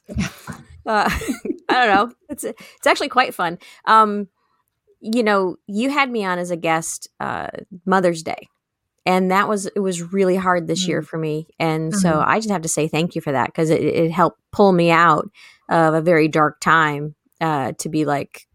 he 0.10 0.18
turns. 0.18 0.66
Uh, 0.88 1.10
I 1.70 1.86
don't 1.86 1.96
know. 1.96 2.16
It's 2.30 2.44
it's 2.44 2.88
actually 2.88 3.10
quite 3.10 3.36
fun. 3.36 3.60
Um, 3.86 4.28
you 5.00 5.22
know, 5.22 5.58
you 5.68 5.92
had 5.92 6.10
me 6.10 6.26
on 6.26 6.40
as 6.40 6.50
a 6.50 6.58
guest 6.58 7.08
uh, 7.20 7.50
Mother's 7.86 8.24
Day, 8.24 8.48
and 9.08 9.32
that 9.32 9.48
was 9.48 9.66
it 9.68 9.80
was 9.80 10.14
really 10.14 10.36
hard 10.36 10.68
this 10.68 10.84
mm-hmm. 10.84 10.92
year 10.92 11.02
for 11.02 11.18
me 11.18 11.48
and 11.60 11.94
mm-hmm. 11.94 12.00
so 12.00 12.22
i 12.24 12.38
just 12.38 12.52
have 12.52 12.62
to 12.62 12.68
say 12.68 12.88
thank 12.88 13.16
you 13.16 13.22
for 13.22 13.32
that 13.32 13.48
because 13.48 13.72
it, 13.72 13.82
it, 13.82 14.12
helped 14.12 14.40
pull 14.52 14.72
me 14.72 14.92
out 14.92 15.28
of 15.70 15.96
a 15.96 16.02
very 16.02 16.28
dark 16.28 16.60
time 16.60 17.16
uh, 17.40 17.72
to 17.80 17.90
be 17.90 18.06
like 18.06 18.48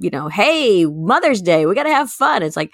you 0.00 0.10
know 0.10 0.28
hey 0.28 0.84
mother's 0.86 1.42
day 1.42 1.66
we 1.66 1.74
gotta 1.74 1.90
have 1.90 2.10
fun 2.10 2.42
it's 2.42 2.56
like 2.56 2.72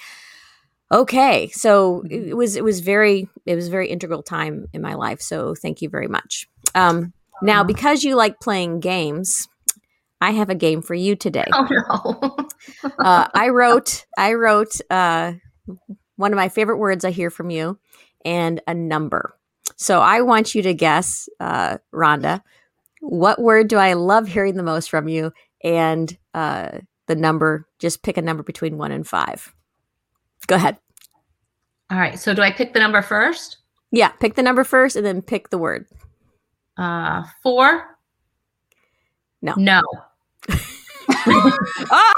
okay 0.92 1.48
so 1.48 2.02
it, 2.08 2.26
mm-hmm. 2.26 2.36
was 2.36 2.56
it 2.56 2.64
was 2.64 2.80
very 2.80 3.28
it 3.44 3.56
was 3.56 3.66
a 3.66 3.70
very 3.70 3.88
integral 3.88 4.22
time 4.22 4.66
in 4.72 4.80
my 4.80 4.94
life 4.94 5.20
so 5.20 5.54
thank 5.54 5.82
you 5.82 5.88
very 5.88 6.08
much 6.08 6.46
um, 6.74 7.12
now 7.42 7.62
because 7.64 8.04
you 8.04 8.16
like 8.16 8.40
playing 8.40 8.80
games 8.80 9.48
I 10.20 10.30
have 10.30 10.48
a 10.50 10.54
game 10.54 10.82
for 10.82 10.94
you 10.94 11.14
today. 11.14 11.46
Oh 11.52 11.66
no! 11.70 12.36
uh, 12.98 13.28
I 13.34 13.48
wrote 13.50 14.06
I 14.16 14.34
wrote 14.34 14.80
uh, 14.90 15.34
one 16.16 16.32
of 16.32 16.36
my 16.36 16.48
favorite 16.48 16.78
words 16.78 17.04
I 17.04 17.10
hear 17.10 17.30
from 17.30 17.50
you, 17.50 17.78
and 18.24 18.60
a 18.66 18.74
number. 18.74 19.36
So 19.76 20.00
I 20.00 20.22
want 20.22 20.54
you 20.54 20.62
to 20.62 20.72
guess, 20.72 21.28
uh, 21.38 21.78
Rhonda, 21.92 22.40
what 23.00 23.40
word 23.40 23.68
do 23.68 23.76
I 23.76 23.92
love 23.92 24.26
hearing 24.26 24.56
the 24.56 24.62
most 24.62 24.88
from 24.88 25.06
you? 25.06 25.32
And 25.62 26.16
uh, 26.32 26.78
the 27.08 27.16
number, 27.16 27.68
just 27.78 28.02
pick 28.02 28.16
a 28.16 28.22
number 28.22 28.42
between 28.42 28.78
one 28.78 28.92
and 28.92 29.06
five. 29.06 29.54
Go 30.46 30.54
ahead. 30.54 30.78
All 31.90 31.98
right. 31.98 32.18
So 32.18 32.32
do 32.32 32.42
I 32.42 32.52
pick 32.52 32.72
the 32.72 32.80
number 32.80 33.02
first? 33.02 33.58
Yeah, 33.90 34.08
pick 34.08 34.34
the 34.34 34.42
number 34.42 34.64
first 34.64 34.96
and 34.96 35.04
then 35.04 35.20
pick 35.20 35.50
the 35.50 35.58
word. 35.58 35.86
Uh, 36.76 37.24
four. 37.42 37.96
No. 39.42 39.54
No. 39.56 39.82
oh, 41.08 42.14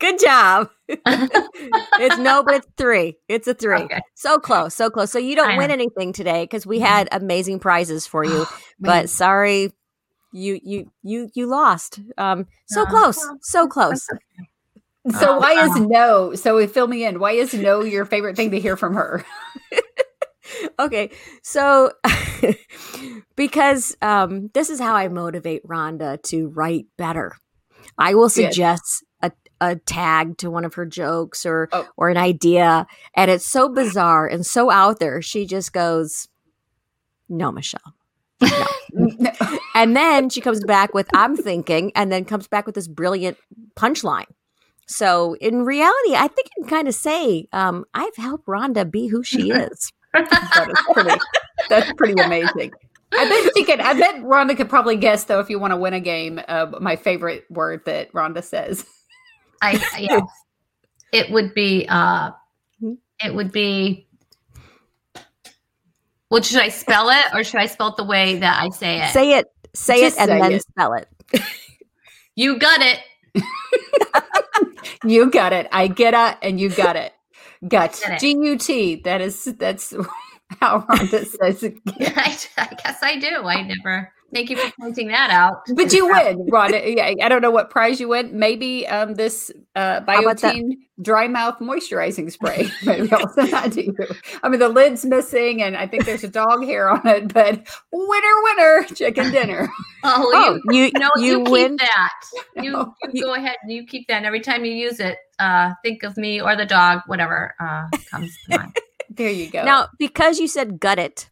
Good 0.00 0.18
job. 0.18 0.70
it's 0.88 2.18
no, 2.18 2.42
but 2.42 2.54
it's 2.54 2.66
three. 2.78 3.18
It's 3.28 3.46
a 3.46 3.52
three. 3.52 3.82
Okay. 3.82 4.00
So 4.14 4.38
close, 4.38 4.74
so 4.74 4.88
close. 4.88 5.12
So 5.12 5.18
you 5.18 5.36
don't 5.36 5.58
win 5.58 5.70
anything 5.70 6.14
today 6.14 6.44
because 6.44 6.66
we 6.66 6.80
had 6.80 7.06
amazing 7.12 7.60
prizes 7.60 8.06
for 8.06 8.24
you. 8.24 8.46
but 8.80 9.10
sorry, 9.10 9.72
you 10.32 10.58
you 10.64 10.90
you 11.02 11.28
you 11.34 11.46
lost. 11.46 12.00
Um, 12.16 12.46
so 12.66 12.86
close, 12.86 13.22
so 13.42 13.68
close. 13.68 14.08
So 15.18 15.38
why 15.38 15.64
is 15.64 15.76
no? 15.76 16.34
So 16.34 16.66
fill 16.66 16.86
me 16.86 17.04
in. 17.04 17.20
Why 17.20 17.32
is 17.32 17.52
no 17.52 17.82
your 17.82 18.06
favorite 18.06 18.36
thing 18.36 18.52
to 18.52 18.58
hear 18.58 18.78
from 18.78 18.94
her? 18.94 19.24
Okay, 20.78 21.10
so 21.42 21.92
because 23.36 23.96
um, 24.02 24.50
this 24.54 24.70
is 24.70 24.80
how 24.80 24.94
I 24.94 25.08
motivate 25.08 25.66
Rhonda 25.66 26.22
to 26.24 26.48
write 26.48 26.86
better. 26.96 27.32
I 27.98 28.14
will 28.14 28.28
suggest 28.28 29.04
a 29.22 29.32
a 29.60 29.76
tag 29.76 30.38
to 30.38 30.50
one 30.50 30.64
of 30.64 30.74
her 30.74 30.86
jokes 30.86 31.44
or 31.44 31.68
oh. 31.72 31.86
or 31.96 32.08
an 32.08 32.16
idea 32.16 32.86
and 33.14 33.30
it's 33.30 33.46
so 33.46 33.68
bizarre 33.68 34.26
and 34.26 34.46
so 34.46 34.70
out 34.70 34.98
there 34.98 35.20
she 35.20 35.44
just 35.44 35.72
goes 35.72 36.28
no 37.28 37.52
michelle 37.52 37.94
no. 38.40 39.30
and 39.74 39.94
then 39.94 40.30
she 40.30 40.40
comes 40.40 40.64
back 40.64 40.94
with 40.94 41.08
i'm 41.14 41.36
thinking 41.36 41.92
and 41.94 42.10
then 42.10 42.24
comes 42.24 42.48
back 42.48 42.64
with 42.64 42.74
this 42.74 42.88
brilliant 42.88 43.36
punchline 43.76 44.24
so 44.86 45.36
in 45.40 45.62
reality 45.64 46.14
i 46.14 46.26
think 46.26 46.48
you 46.56 46.64
can 46.64 46.70
kind 46.70 46.88
of 46.88 46.94
say 46.94 47.46
um, 47.52 47.84
i've 47.92 48.16
helped 48.16 48.46
rhonda 48.46 48.90
be 48.90 49.08
who 49.08 49.22
she 49.22 49.50
is 49.50 49.92
that 50.12 50.68
is 50.68 50.94
pretty 50.94 51.20
that's 51.68 51.92
pretty 51.94 52.20
amazing 52.22 52.72
I 53.12 53.28
bet 53.28 53.52
she 53.56 53.64
could. 53.64 53.80
I 53.80 53.94
bet 53.94 54.22
Rhonda 54.22 54.56
could 54.56 54.68
probably 54.68 54.96
guess 54.96 55.24
though 55.24 55.40
if 55.40 55.50
you 55.50 55.58
want 55.58 55.72
to 55.72 55.76
win 55.76 55.94
a 55.94 56.00
game. 56.00 56.40
Uh, 56.46 56.66
my 56.80 56.94
favorite 56.96 57.44
word 57.50 57.84
that 57.86 58.12
Rhonda 58.12 58.42
says. 58.42 58.86
I 59.62 59.72
yes. 59.98 60.22
it 61.12 61.30
would 61.30 61.52
be 61.54 61.86
uh 61.88 62.30
it 63.22 63.34
would 63.34 63.52
be 63.52 64.06
well, 66.30 66.42
should 66.42 66.60
I 66.60 66.68
spell 66.68 67.10
it 67.10 67.24
or 67.34 67.42
should 67.42 67.60
I 67.60 67.66
spell 67.66 67.88
it 67.88 67.96
the 67.96 68.04
way 68.04 68.36
that 68.36 68.62
I 68.62 68.70
say 68.70 69.02
it? 69.02 69.08
Say 69.10 69.32
it. 69.32 69.46
Say 69.74 70.00
Just 70.00 70.16
it 70.16 70.20
and 70.20 70.28
say 70.28 70.40
then 70.40 70.52
it. 70.52 70.62
spell 70.62 70.92
it. 70.94 71.08
you 72.36 72.58
got 72.58 72.80
it. 72.80 73.00
you 75.04 75.28
got 75.30 75.52
it. 75.52 75.68
I 75.72 75.88
get 75.88 76.14
it 76.14 76.38
and 76.42 76.60
you 76.60 76.70
got 76.70 76.94
it. 76.94 77.12
Gut. 77.68 78.00
G 78.18 78.30
U 78.30 78.56
T. 78.56 78.96
That 78.96 79.20
is 79.20 79.44
that's 79.44 79.92
how 80.60 80.80
Rhonda 80.80 81.26
says 81.26 81.62
it. 81.62 81.78
I, 81.88 82.38
I 82.56 82.74
guess 82.82 83.02
I 83.02 83.18
do. 83.18 83.44
I 83.44 83.62
never. 83.62 84.12
Thank 84.32 84.50
you 84.50 84.56
for 84.56 84.70
pointing 84.80 85.08
that 85.08 85.30
out. 85.30 85.62
But 85.74 85.92
you 85.92 86.06
win, 86.06 86.46
Rhonda. 86.46 86.80
Yeah, 86.96 87.24
I 87.24 87.28
don't 87.28 87.42
know 87.42 87.50
what 87.50 87.70
prize 87.70 88.00
you 88.00 88.08
win. 88.08 88.38
Maybe 88.38 88.86
um, 88.86 89.14
this 89.14 89.50
uh, 89.74 90.00
How 90.06 90.20
about 90.22 90.38
that? 90.40 90.56
Dry 91.02 91.28
mouth 91.28 91.58
moisturizing 91.60 92.30
spray. 92.30 92.68
Maybe 92.84 93.10
I'll 93.12 93.28
send 93.32 93.52
that 93.52 93.72
to 93.72 93.84
you. 93.86 93.96
I 94.42 94.48
mean, 94.48 94.60
the 94.60 94.68
lid's 94.68 95.04
missing, 95.04 95.62
and 95.62 95.76
I 95.76 95.86
think 95.86 96.04
there's 96.04 96.24
a 96.24 96.28
dog 96.28 96.64
hair 96.64 96.90
on 96.90 97.06
it. 97.06 97.32
But 97.32 97.66
winner, 97.92 98.42
winner, 98.42 98.84
chicken 98.94 99.30
dinner. 99.30 99.68
Oh, 100.02 100.30
Oh, 100.34 100.72
you, 100.72 100.84
you 100.84 100.90
no, 100.96 101.10
you, 101.16 101.24
you, 101.24 101.38
keep 101.44 101.48
win. 101.52 101.76
that. 101.76 102.12
You, 102.56 102.94
you 103.12 103.22
go 103.22 103.34
ahead 103.34 103.56
and 103.62 103.70
you 103.70 103.84
keep 103.84 104.08
that. 104.08 104.14
And 104.14 104.24
every 104.24 104.40
time 104.40 104.64
you 104.64 104.72
use 104.72 104.98
it, 104.98 105.18
uh, 105.38 105.72
think 105.84 106.02
of 106.04 106.16
me 106.16 106.40
or 106.40 106.56
the 106.56 106.64
dog, 106.64 107.00
whatever 107.06 107.54
uh, 107.60 107.86
comes 108.10 108.34
to 108.48 108.58
mind. 108.58 108.76
There 109.10 109.28
you 109.30 109.50
go. 109.50 109.62
Now, 109.62 109.88
because 109.98 110.38
you 110.38 110.48
said 110.48 110.80
gut 110.80 110.98
it, 110.98 111.28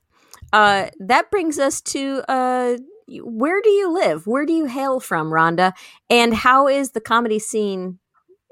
uh, 0.53 0.89
that 0.99 1.31
brings 1.31 1.59
us 1.59 1.81
to 1.83 2.23
uh, 2.29 2.77
where 3.23 3.61
do 3.63 3.71
you 3.71 3.93
live? 3.93 4.27
Where 4.27 4.45
do 4.45 4.53
you 4.53 4.67
hail 4.67 5.01
from, 5.01 5.31
Rhonda? 5.31 5.73
And 6.11 6.35
how 6.35 6.69
is 6.69 6.91
the 6.91 7.01
comedy 7.01 7.39
scene 7.39 7.99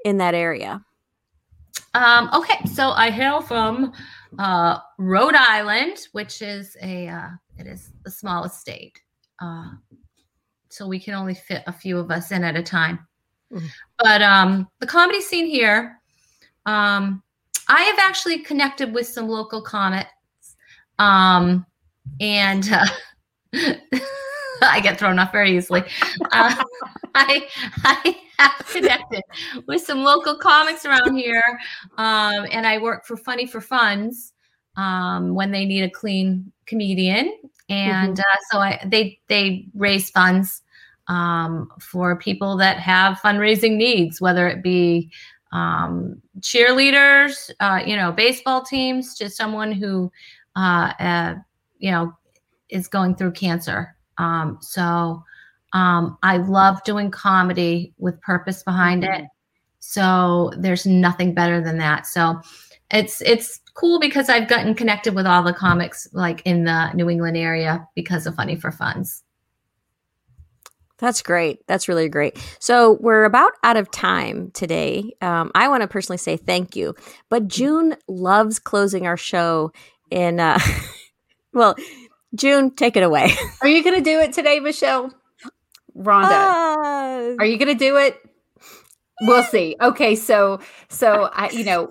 in 0.03 0.17
that 0.17 0.33
area? 0.33 0.83
Um, 1.93 2.29
okay, 2.33 2.65
so 2.65 2.89
I 2.89 3.09
hail 3.09 3.41
from 3.41 3.93
uh, 4.37 4.79
Rhode 4.97 5.35
Island, 5.35 5.97
which 6.11 6.41
is 6.41 6.75
a 6.81 7.07
uh, 7.07 7.29
it 7.57 7.67
is 7.67 7.91
the 8.03 8.11
smallest 8.11 8.59
state, 8.59 8.99
uh, 9.41 9.71
so 10.69 10.87
we 10.87 10.99
can 10.99 11.13
only 11.13 11.33
fit 11.33 11.63
a 11.65 11.73
few 11.73 11.97
of 11.97 12.11
us 12.11 12.31
in 12.31 12.43
at 12.43 12.55
a 12.55 12.63
time. 12.63 12.99
Mhm. 13.51 13.69
But 13.97 14.21
um, 14.21 14.67
the 14.79 14.87
comedy 14.87 15.21
scene 15.21 15.47
here, 15.47 15.99
um, 16.65 17.23
I 17.67 17.81
have 17.83 17.99
actually 17.99 18.39
connected 18.39 18.93
with 18.93 19.07
some 19.07 19.27
local 19.27 19.61
comics, 19.61 20.09
um, 20.99 21.65
and 22.19 22.69
uh, 22.71 22.85
I 24.61 24.79
get 24.81 24.99
thrown 24.99 25.19
off 25.19 25.31
very 25.31 25.55
easily. 25.57 25.83
Uh, 26.31 26.63
I 27.15 27.47
I 27.83 28.17
have 28.37 28.67
connected 28.67 29.23
with 29.67 29.81
some 29.81 30.03
local 30.03 30.37
comics 30.37 30.85
around 30.85 31.15
here, 31.15 31.43
um, 31.97 32.45
and 32.51 32.67
I 32.67 32.77
work 32.77 33.05
for 33.05 33.17
Funny 33.17 33.47
for 33.47 33.61
Funds 33.61 34.33
um, 34.75 35.33
when 35.33 35.51
they 35.51 35.65
need 35.65 35.83
a 35.83 35.89
clean 35.89 36.51
comedian, 36.65 37.37
and 37.69 38.19
uh, 38.19 38.23
so 38.51 38.59
I 38.59 38.81
they 38.85 39.19
they 39.27 39.67
raise 39.73 40.09
funds 40.09 40.61
um, 41.07 41.69
for 41.79 42.17
people 42.17 42.57
that 42.57 42.77
have 42.79 43.17
fundraising 43.19 43.77
needs, 43.77 44.21
whether 44.21 44.47
it 44.47 44.61
be 44.61 45.11
um, 45.51 46.21
cheerleaders, 46.41 47.49
uh, 47.59 47.81
you 47.85 47.95
know, 47.95 48.11
baseball 48.11 48.63
teams, 48.63 49.15
to 49.15 49.29
someone 49.29 49.71
who 49.71 50.11
uh, 50.55 50.93
uh, 50.99 51.35
you 51.79 51.91
know 51.91 52.13
is 52.69 52.87
going 52.87 53.15
through 53.15 53.31
cancer. 53.31 53.95
Um, 54.17 54.57
so 54.61 55.23
um, 55.73 56.17
I 56.23 56.37
love 56.37 56.83
doing 56.83 57.11
comedy 57.11 57.93
with 57.97 58.19
purpose 58.21 58.63
behind 58.63 59.03
it. 59.03 59.25
So 59.79 60.51
there's 60.57 60.85
nothing 60.85 61.33
better 61.33 61.61
than 61.61 61.77
that. 61.77 62.07
So 62.07 62.41
it's 62.91 63.21
it's 63.21 63.59
cool 63.73 63.99
because 63.99 64.29
I've 64.29 64.47
gotten 64.47 64.73
connected 64.73 65.13
with 65.13 65.25
all 65.25 65.43
the 65.43 65.53
comics 65.53 66.07
like 66.13 66.41
in 66.45 66.63
the 66.63 66.91
New 66.93 67.09
England 67.09 67.37
area 67.37 67.87
because 67.95 68.25
of 68.25 68.35
Funny 68.35 68.55
for 68.55 68.71
Funds. 68.71 69.23
That's 70.99 71.21
great. 71.21 71.59
That's 71.67 71.87
really 71.87 72.09
great. 72.09 72.43
So 72.59 72.97
we're 72.99 73.25
about 73.25 73.51
out 73.63 73.77
of 73.77 73.91
time 73.91 74.49
today. 74.51 75.13
Um, 75.21 75.51
I 75.53 75.67
want 75.67 75.81
to 75.81 75.87
personally 75.87 76.17
say 76.17 76.37
thank 76.37 76.75
you, 76.75 76.95
but 77.29 77.47
June 77.47 77.95
loves 78.07 78.57
closing 78.57 79.05
our 79.05 79.17
show 79.17 79.71
in. 80.09 80.39
Uh, 80.39 80.59
well, 81.57 81.75
June, 82.35 82.71
take 82.71 82.95
it 82.95 83.03
away. 83.03 83.33
Are 83.61 83.67
you 83.67 83.83
going 83.83 83.95
to 83.95 84.03
do 84.03 84.19
it 84.19 84.33
today, 84.33 84.59
Michelle? 84.59 85.13
Rhonda, 85.97 86.25
Uh, 86.25 87.35
are 87.39 87.45
you 87.45 87.57
going 87.57 87.75
to 87.75 87.75
do 87.75 87.97
it? 87.97 88.19
We'll 89.21 89.41
see. 89.41 89.75
Okay, 89.81 90.15
so 90.15 90.59
so 90.89 91.29
I, 91.33 91.49
you 91.49 91.65
know, 91.65 91.89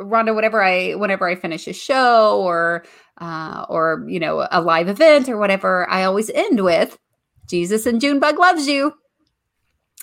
Rhonda, 0.00 0.34
whenever 0.34 0.60
I 0.60 0.94
whenever 0.94 1.28
I 1.28 1.36
finish 1.36 1.68
a 1.68 1.72
show 1.72 2.42
or 2.42 2.84
uh, 3.20 3.64
or 3.68 4.04
you 4.08 4.18
know 4.18 4.48
a 4.50 4.60
live 4.60 4.88
event 4.88 5.28
or 5.28 5.36
whatever, 5.38 5.88
I 5.88 6.02
always 6.02 6.30
end 6.30 6.64
with 6.64 6.98
Jesus 7.46 7.86
and 7.86 8.00
Junebug 8.00 8.38
loves 8.40 8.66
you. 8.66 8.94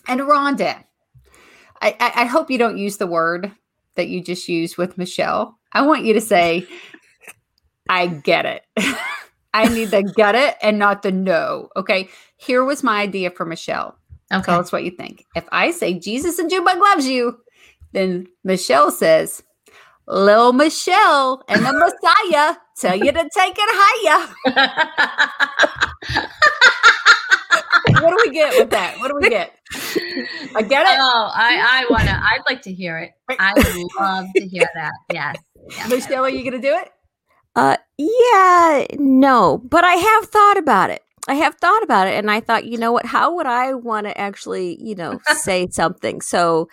And 0.08 0.22
Rhonda, 0.22 0.86
I, 1.82 1.98
I, 2.00 2.12
I 2.22 2.26
hope 2.26 2.50
you 2.50 2.58
don't 2.58 2.78
use 2.78 2.98
the 2.98 3.08
word 3.08 3.52
that 3.96 4.08
you 4.08 4.22
just 4.24 4.48
used 4.48 4.78
with 4.78 4.98
Michelle. 4.98 5.58
I 5.74 5.82
want 5.82 6.06
you 6.06 6.14
to 6.14 6.22
say, 6.22 6.66
I 7.90 8.08
get 8.08 8.46
it. 8.46 8.64
I 9.54 9.68
need 9.70 9.86
the 9.86 10.04
get 10.04 10.36
it 10.36 10.56
and 10.62 10.78
not 10.78 11.02
the 11.02 11.12
no. 11.12 11.70
Okay. 11.76 12.10
Here 12.38 12.64
was 12.64 12.84
my 12.84 13.02
idea 13.02 13.32
for 13.32 13.46
Michelle. 13.46 13.98
Okay. 14.34 14.44
Tell 14.44 14.60
us 14.60 14.72
what 14.72 14.84
you 14.84 14.92
think. 14.92 15.26
If 15.36 15.46
I 15.52 15.72
say 15.72 15.98
Jesus 15.98 16.40
and 16.40 16.50
Junebug 16.50 16.78
loves 16.78 17.08
you, 17.08 17.38
then 17.94 18.28
Michelle 18.44 18.92
says, 18.92 19.44
Lil 20.08 20.54
Michelle 20.54 21.44
and 21.48 21.66
the 21.66 21.74
Messiah 21.74 22.58
tell 22.78 22.96
you 22.96 23.12
to 23.12 23.30
take 23.34 23.56
it 23.58 23.70
higher. 23.72 24.62
What 28.02 28.10
do 28.10 28.30
we 28.30 28.34
get 28.36 28.54
with 28.58 28.70
that? 28.72 29.00
What 29.00 29.10
do 29.10 29.16
we 29.22 29.30
get? 29.30 29.56
I 30.56 30.62
get 30.62 30.86
it. 30.86 30.98
oh, 31.00 31.32
I 31.34 31.84
I 31.84 31.86
wanna. 31.90 32.20
I'd 32.24 32.42
like 32.48 32.62
to 32.64 32.74
hear 32.74 33.00
it. 33.00 33.12
I 33.40 33.54
would 33.56 33.88
love 34.00 34.26
to 34.36 34.48
hear 34.48 34.68
that. 34.76 34.92
Yes. 35.14 35.38
yes. 35.70 35.90
Michelle, 35.90 36.24
are 36.24 36.30
you 36.30 36.40
going 36.40 36.62
to 36.62 36.68
do 36.68 36.76
it? 36.76 36.92
Uh, 37.56 37.78
yeah, 37.98 38.86
no, 39.00 39.58
but 39.60 39.84
I 39.84 39.94
have 39.94 40.26
thought 40.26 40.58
about 40.58 40.90
it. 40.90 41.02
I 41.28 41.36
have 41.36 41.56
thought 41.56 41.84
about 41.84 42.08
it, 42.08 42.14
and 42.16 42.30
I 42.30 42.40
thought, 42.40 42.66
you 42.66 42.78
know 42.78 42.92
what? 42.92 43.06
How 43.06 43.34
would 43.36 43.46
I 43.48 43.74
want 43.74 44.06
to 44.08 44.18
actually, 44.18 44.78
you 44.84 44.96
know, 44.96 45.20
say 45.38 45.68
something? 45.72 46.22
So 46.22 46.68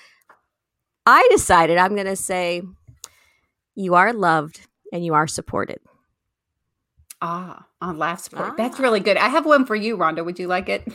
I 1.06 1.26
decided 1.30 1.78
I'm 1.78 1.94
going 1.94 2.06
to 2.06 2.16
say, 2.16 2.62
"You 3.74 3.94
are 3.94 4.12
loved 4.12 4.60
and 4.92 5.04
you 5.04 5.14
are 5.14 5.26
supported." 5.26 5.78
Ah, 7.20 7.66
on 7.80 7.98
laugh 7.98 8.18
support. 8.20 8.56
That's 8.56 8.80
Ah. 8.80 8.82
really 8.82 9.00
good. 9.00 9.16
I 9.16 9.28
have 9.28 9.46
one 9.46 9.64
for 9.64 9.76
you, 9.76 9.96
Rhonda. 9.96 10.24
Would 10.24 10.40
you 10.40 10.48
like 10.48 10.68
it? 10.68 10.86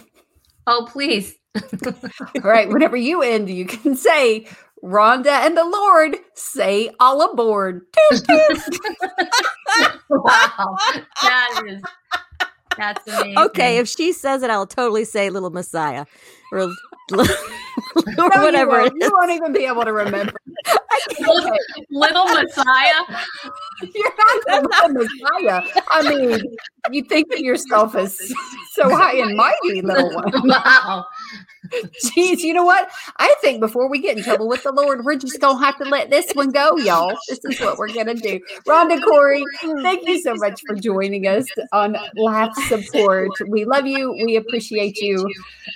Oh, 0.68 0.86
please. 0.92 1.34
All 1.86 2.42
right. 2.44 2.68
Whenever 2.68 2.98
you 2.98 3.22
end, 3.22 3.50
you 3.50 3.66
can 3.66 3.96
say, 3.96 4.46
Rhonda 4.84 5.28
and 5.46 5.56
the 5.58 5.64
Lord 5.64 6.18
say 6.36 6.92
all 7.00 7.22
aboard. 7.32 7.82
Toot, 10.12 10.24
toot. 10.26 10.26
Wow. 10.26 10.76
That 11.24 11.64
is. 11.68 11.82
That's 12.78 13.08
amazing. 13.08 13.38
Okay, 13.38 13.78
if 13.78 13.88
she 13.88 14.14
says 14.14 14.44
it, 14.44 14.50
I'll 14.50 14.68
totally 14.68 15.06
say 15.06 15.30
"Little 15.30 15.50
Messiah" 15.50 16.06
or 16.52 16.68
No, 18.18 18.30
you 18.54 18.68
whatever. 18.68 18.70
won't. 18.70 18.94
it 18.94 18.94
You 19.00 19.12
won't 19.14 19.32
even 19.32 19.54
be 19.54 19.66
able 19.66 19.84
to 19.86 19.94
remember. 19.94 20.34
Little, 21.20 21.58
little 21.92 22.26
Messiah. 22.26 23.04
You're 23.94 24.14
not 24.18 24.46
the 24.46 25.08
Messiah. 25.44 25.82
I 25.92 26.10
mean, 26.10 26.58
you 26.92 27.04
think 27.04 27.34
of 27.34 27.40
yourself 27.40 27.96
as 27.96 28.18
so 28.72 28.96
high 28.96 29.18
and 29.18 29.36
mighty, 29.36 29.82
little 29.82 30.14
one. 30.14 30.32
Wow. 30.48 31.06
Jeez, 32.06 32.40
you 32.40 32.54
know 32.54 32.64
what? 32.64 32.90
I 33.18 33.34
think 33.42 33.60
before 33.60 33.90
we 33.90 34.00
get 34.00 34.18
in 34.18 34.24
trouble 34.24 34.48
with 34.48 34.64
the 34.64 34.72
Lord, 34.72 35.04
we're 35.04 35.18
just 35.18 35.40
gonna 35.42 35.60
have 35.60 35.78
to 35.80 35.84
let 35.84 36.10
this 36.10 36.32
one 36.34 36.50
go, 36.52 36.78
y'all. 36.78 37.18
This 37.28 37.40
is 37.44 37.60
what 37.60 37.78
we're 37.78 37.94
gonna 37.94 38.14
do. 38.14 38.40
Rhonda 38.66 39.04
Corey, 39.04 39.44
thank 39.82 40.08
you 40.08 40.22
so 40.22 40.36
much 40.36 40.62
for 40.66 40.76
joining 40.76 41.28
us 41.28 41.46
on 41.74 41.98
Laugh 42.16 42.56
Support. 42.68 43.32
We 43.50 43.66
love 43.66 43.86
you, 43.86 44.14
we 44.26 44.38
appreciate 44.38 44.98
you, 44.98 45.28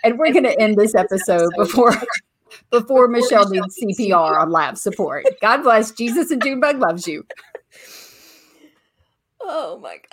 and 0.03 0.17
we're 0.17 0.31
gonna 0.31 0.55
end 0.57 0.77
this 0.77 0.95
episode 0.95 1.49
before 1.57 1.93
before 2.69 3.07
Michelle 3.07 3.49
needs 3.49 3.77
CPR 3.77 4.41
on 4.41 4.51
Laugh 4.51 4.77
Support. 4.77 5.25
God 5.41 5.63
bless. 5.63 5.91
Jesus 5.91 6.31
and 6.31 6.41
Junebug 6.41 6.79
loves 6.79 7.07
you. 7.07 7.25
Oh 9.41 9.79
my 9.81 9.95
god. 9.97 10.07